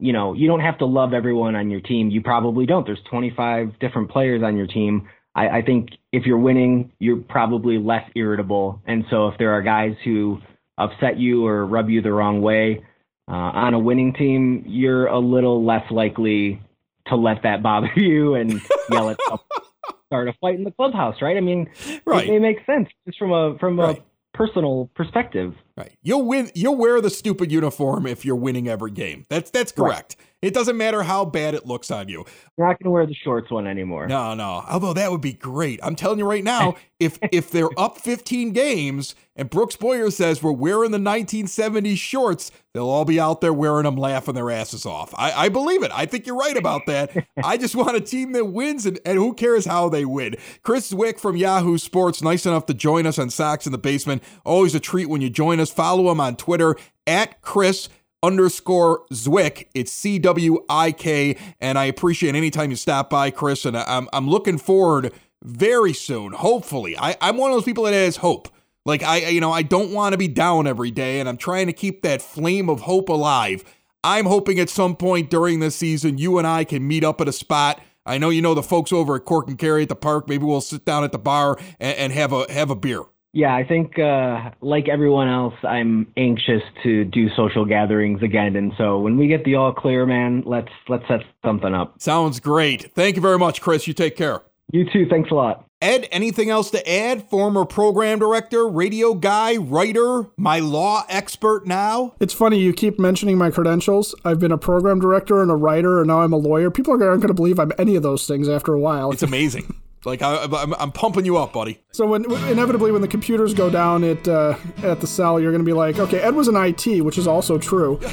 you 0.00 0.12
know 0.12 0.34
you 0.34 0.48
don't 0.48 0.60
have 0.60 0.78
to 0.78 0.86
love 0.86 1.12
everyone 1.14 1.54
on 1.54 1.70
your 1.70 1.80
team. 1.80 2.10
You 2.10 2.22
probably 2.22 2.66
don't. 2.66 2.84
There's 2.84 3.02
25 3.08 3.78
different 3.78 4.10
players 4.10 4.42
on 4.42 4.56
your 4.56 4.66
team. 4.66 5.08
I, 5.36 5.58
I 5.58 5.62
think 5.62 5.90
if 6.12 6.26
you're 6.26 6.38
winning, 6.38 6.92
you're 6.98 7.18
probably 7.18 7.78
less 7.78 8.08
irritable. 8.16 8.82
And 8.86 9.04
so 9.10 9.28
if 9.28 9.38
there 9.38 9.52
are 9.52 9.62
guys 9.62 9.94
who 10.04 10.40
upset 10.76 11.18
you 11.18 11.46
or 11.46 11.66
rub 11.66 11.88
you 11.88 12.02
the 12.02 12.12
wrong 12.12 12.40
way, 12.40 12.82
uh, 13.28 13.32
on 13.32 13.74
a 13.74 13.78
winning 13.78 14.12
team, 14.12 14.64
you're 14.66 15.06
a 15.06 15.18
little 15.18 15.64
less 15.64 15.88
likely 15.90 16.60
to 17.08 17.16
let 17.16 17.42
that 17.42 17.62
bother 17.62 17.90
you 17.96 18.34
and 18.34 18.60
yell 18.90 19.10
at 19.10 19.18
start 20.06 20.28
a 20.28 20.32
fight 20.40 20.54
in 20.56 20.64
the 20.64 20.70
clubhouse, 20.70 21.16
right? 21.22 21.36
I 21.36 21.40
mean, 21.40 21.68
Right. 22.04 22.28
it, 22.28 22.34
it 22.34 22.40
makes 22.40 22.64
sense 22.66 22.88
just 23.06 23.18
from 23.18 23.32
a 23.32 23.56
from 23.58 23.78
Right. 23.80 23.98
a 23.98 24.36
personal 24.36 24.90
perspective. 24.94 25.54
Right. 25.76 25.92
You'll 26.02 26.24
win. 26.24 26.50
You'll 26.54 26.76
wear 26.76 27.00
the 27.00 27.10
stupid 27.10 27.50
uniform 27.52 28.06
if 28.06 28.24
you're 28.24 28.36
winning 28.36 28.68
every 28.68 28.90
game. 28.90 29.24
That's 29.28 29.50
that's 29.50 29.72
Right. 29.76 30.14
It 30.44 30.52
doesn't 30.52 30.76
matter 30.76 31.02
how 31.02 31.24
bad 31.24 31.54
it 31.54 31.64
looks 31.64 31.90
on 31.90 32.08
you. 32.08 32.24
You're 32.58 32.66
not 32.66 32.78
going 32.78 32.84
to 32.84 32.90
wear 32.90 33.06
the 33.06 33.14
shorts 33.14 33.50
one 33.50 33.66
anymore. 33.66 34.06
No, 34.06 34.34
no. 34.34 34.62
Although 34.68 34.92
that 34.92 35.10
would 35.10 35.22
be 35.22 35.32
great. 35.32 35.80
I'm 35.82 35.96
telling 35.96 36.18
you 36.18 36.28
right 36.28 36.44
now, 36.44 36.76
if 37.00 37.18
if 37.32 37.50
they're 37.50 37.70
up 37.78 37.98
15 37.98 38.52
games 38.52 39.14
and 39.36 39.48
Brooks 39.48 39.74
Boyer 39.74 40.10
says 40.10 40.42
we're 40.42 40.52
wearing 40.52 40.90
the 40.90 40.98
1970s 40.98 41.96
shorts, 41.96 42.52
they'll 42.72 42.88
all 42.88 43.06
be 43.06 43.18
out 43.18 43.40
there 43.40 43.52
wearing 43.54 43.84
them, 43.84 43.96
laughing 43.96 44.34
their 44.34 44.50
asses 44.50 44.84
off. 44.84 45.14
I, 45.16 45.32
I 45.32 45.48
believe 45.48 45.82
it. 45.82 45.90
I 45.94 46.06
think 46.06 46.26
you're 46.26 46.36
right 46.36 46.56
about 46.56 46.86
that. 46.86 47.26
I 47.42 47.56
just 47.56 47.74
want 47.74 47.96
a 47.96 48.00
team 48.00 48.32
that 48.32 48.44
wins, 48.44 48.84
and, 48.84 49.00
and 49.06 49.16
who 49.16 49.32
cares 49.32 49.64
how 49.64 49.88
they 49.88 50.04
win. 50.04 50.36
Chris 50.62 50.92
Cwik 50.92 51.18
from 51.18 51.36
Yahoo 51.36 51.78
Sports, 51.78 52.22
nice 52.22 52.44
enough 52.46 52.66
to 52.66 52.74
join 52.74 53.06
us 53.06 53.18
on 53.18 53.30
Sox 53.30 53.66
in 53.66 53.72
the 53.72 53.78
Basement. 53.78 54.22
Always 54.44 54.74
a 54.74 54.80
treat 54.80 55.08
when 55.08 55.22
you 55.22 55.30
join 55.30 55.58
us. 55.58 55.70
Follow 55.70 56.10
him 56.12 56.20
on 56.20 56.36
Twitter 56.36 56.76
at 57.06 57.40
Chris 57.40 57.88
underscore 58.24 59.04
Cwik. 59.12 59.66
It's 59.74 59.92
C 59.92 60.18
W 60.18 60.64
I 60.68 60.92
K. 60.92 61.36
And 61.60 61.78
I 61.78 61.84
appreciate 61.84 62.34
any 62.34 62.50
time 62.50 62.70
you 62.70 62.76
stop 62.76 63.10
by, 63.10 63.30
Chris. 63.30 63.64
And 63.64 63.76
I'm, 63.76 64.08
I'm 64.12 64.28
looking 64.28 64.58
forward 64.58 65.12
very 65.42 65.92
soon, 65.92 66.32
hopefully. 66.32 66.96
I, 66.98 67.16
I'm 67.20 67.36
one 67.36 67.50
of 67.50 67.56
those 67.56 67.64
people 67.64 67.84
that 67.84 67.92
has 67.92 68.16
hope. 68.16 68.48
Like, 68.86 69.02
I, 69.02 69.28
you 69.28 69.40
know, 69.40 69.52
I 69.52 69.62
don't 69.62 69.92
want 69.92 70.12
to 70.12 70.18
be 70.18 70.28
down 70.28 70.66
every 70.66 70.90
day, 70.90 71.20
and 71.20 71.28
I'm 71.28 71.38
trying 71.38 71.66
to 71.68 71.72
keep 71.72 72.02
that 72.02 72.20
flame 72.20 72.68
of 72.68 72.80
hope 72.80 73.08
alive. 73.08 73.64
I'm 74.02 74.26
hoping 74.26 74.58
at 74.58 74.68
some 74.68 74.96
point 74.96 75.30
during 75.30 75.60
this 75.60 75.76
season, 75.76 76.18
you 76.18 76.36
and 76.36 76.46
I 76.46 76.64
can 76.64 76.86
meet 76.86 77.02
up 77.02 77.20
at 77.22 77.28
a 77.28 77.32
spot. 77.32 77.80
I 78.04 78.18
know 78.18 78.28
you 78.28 78.42
know 78.42 78.52
the 78.52 78.62
folks 78.62 78.92
over 78.92 79.16
at 79.16 79.24
Cork 79.24 79.48
and 79.48 79.58
Kerry 79.58 79.84
at 79.84 79.88
the 79.88 79.96
park. 79.96 80.28
Maybe 80.28 80.44
we'll 80.44 80.60
sit 80.60 80.84
down 80.84 81.04
at 81.04 81.12
the 81.12 81.18
bar 81.18 81.58
and, 81.80 81.96
and 81.96 82.12
have 82.12 82.32
a 82.32 82.50
have 82.52 82.70
a 82.70 82.76
beer. 82.76 83.00
Yeah, 83.34 83.52
I 83.52 83.64
think 83.64 83.98
uh, 83.98 84.52
like 84.60 84.88
everyone 84.88 85.28
else, 85.28 85.54
I'm 85.64 86.06
anxious 86.16 86.62
to 86.84 87.04
do 87.04 87.28
social 87.34 87.64
gatherings 87.64 88.22
again, 88.22 88.54
and 88.54 88.72
so 88.78 89.00
when 89.00 89.16
we 89.16 89.26
get 89.26 89.44
the 89.44 89.56
all 89.56 89.72
clear, 89.72 90.06
man, 90.06 90.44
let's 90.46 90.70
let's 90.88 91.06
set 91.08 91.20
something 91.44 91.74
up. 91.74 92.00
Sounds 92.00 92.38
great. 92.38 92.92
Thank 92.94 93.16
you 93.16 93.22
very 93.22 93.38
much, 93.38 93.60
Chris. 93.60 93.88
You 93.88 93.92
take 93.92 94.16
care. 94.16 94.42
You 94.72 94.88
too. 94.90 95.06
Thanks 95.10 95.32
a 95.32 95.34
lot. 95.34 95.66
Ed, 95.82 96.08
anything 96.12 96.48
else 96.48 96.70
to 96.70 96.90
add? 96.90 97.28
Former 97.28 97.64
program 97.64 98.20
director, 98.20 98.66
radio 98.68 99.14
guy, 99.14 99.56
writer, 99.56 100.30
my 100.36 100.60
law 100.60 101.04
expert 101.08 101.66
now. 101.66 102.14
It's 102.20 102.32
funny 102.32 102.60
you 102.60 102.72
keep 102.72 103.00
mentioning 103.00 103.36
my 103.36 103.50
credentials. 103.50 104.14
I've 104.24 104.38
been 104.38 104.52
a 104.52 104.58
program 104.58 105.00
director 105.00 105.42
and 105.42 105.50
a 105.50 105.56
writer, 105.56 105.98
and 105.98 106.06
now 106.06 106.22
I'm 106.22 106.32
a 106.32 106.38
lawyer. 106.38 106.70
People 106.70 106.92
aren't 106.92 107.02
going 107.02 107.28
to 107.28 107.34
believe 107.34 107.58
I'm 107.58 107.72
any 107.78 107.96
of 107.96 108.04
those 108.04 108.26
things 108.28 108.48
after 108.48 108.72
a 108.72 108.78
while. 108.78 109.10
It's 109.10 109.24
amazing. 109.24 109.74
like 110.06 110.22
I, 110.22 110.44
I'm, 110.44 110.74
I'm 110.74 110.92
pumping 110.92 111.24
you 111.24 111.36
up, 111.36 111.52
buddy. 111.52 111.80
So 111.92 112.06
when 112.06 112.24
inevitably 112.48 112.92
when 112.92 113.02
the 113.02 113.08
computers 113.08 113.54
go 113.54 113.70
down 113.70 114.04
at 114.04 114.26
uh, 114.28 114.56
at 114.82 115.00
the 115.00 115.06
cell, 115.06 115.40
you're 115.40 115.52
going 115.52 115.64
to 115.64 115.66
be 115.66 115.72
like, 115.72 115.98
okay, 115.98 116.20
Ed 116.20 116.34
was 116.34 116.48
an 116.48 116.56
IT, 116.56 117.02
which 117.02 117.18
is 117.18 117.26
also 117.26 117.58
true. 117.58 118.00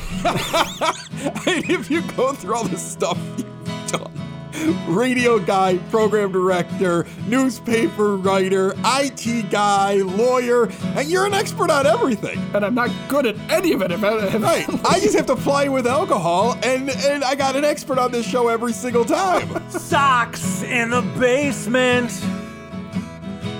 If 1.45 1.91
you 1.91 2.01
go 2.13 2.33
through 2.33 2.55
all 2.55 2.63
this 2.63 2.81
stuff 2.81 3.17
you've 3.37 3.91
done, 3.91 4.30
radio 4.87 5.39
guy, 5.39 5.77
program 5.89 6.31
director, 6.31 7.05
newspaper 7.27 8.17
writer, 8.17 8.73
IT 8.85 9.49
guy, 9.49 9.95
lawyer, 9.95 10.69
and 10.95 11.09
you're 11.09 11.25
an 11.25 11.33
expert 11.33 11.69
on 11.69 11.85
everything. 11.87 12.37
and 12.53 12.65
I'm 12.65 12.75
not 12.75 12.89
good 13.07 13.25
at 13.25 13.37
any 13.49 13.73
of 13.73 13.81
it. 13.81 13.91
If 13.91 14.03
I, 14.03 14.17
if 14.27 14.41
Right. 14.41 14.65
I 14.85 14.99
just 14.99 15.15
have 15.15 15.27
to 15.27 15.35
fly 15.35 15.67
with 15.67 15.87
alcohol, 15.87 16.57
and 16.63 16.89
and 16.89 17.23
I 17.23 17.35
got 17.35 17.55
an 17.55 17.63
expert 17.65 17.97
on 17.99 18.11
this 18.11 18.25
show 18.27 18.47
every 18.47 18.73
single 18.73 19.05
time. 19.05 19.69
Sox 19.69 20.63
in 20.63 20.89
the 20.89 21.01
basement. 21.19 22.11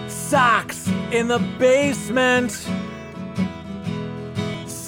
Sox 0.09 0.87
in 1.11 1.27
the 1.27 1.39
basement. 1.59 2.67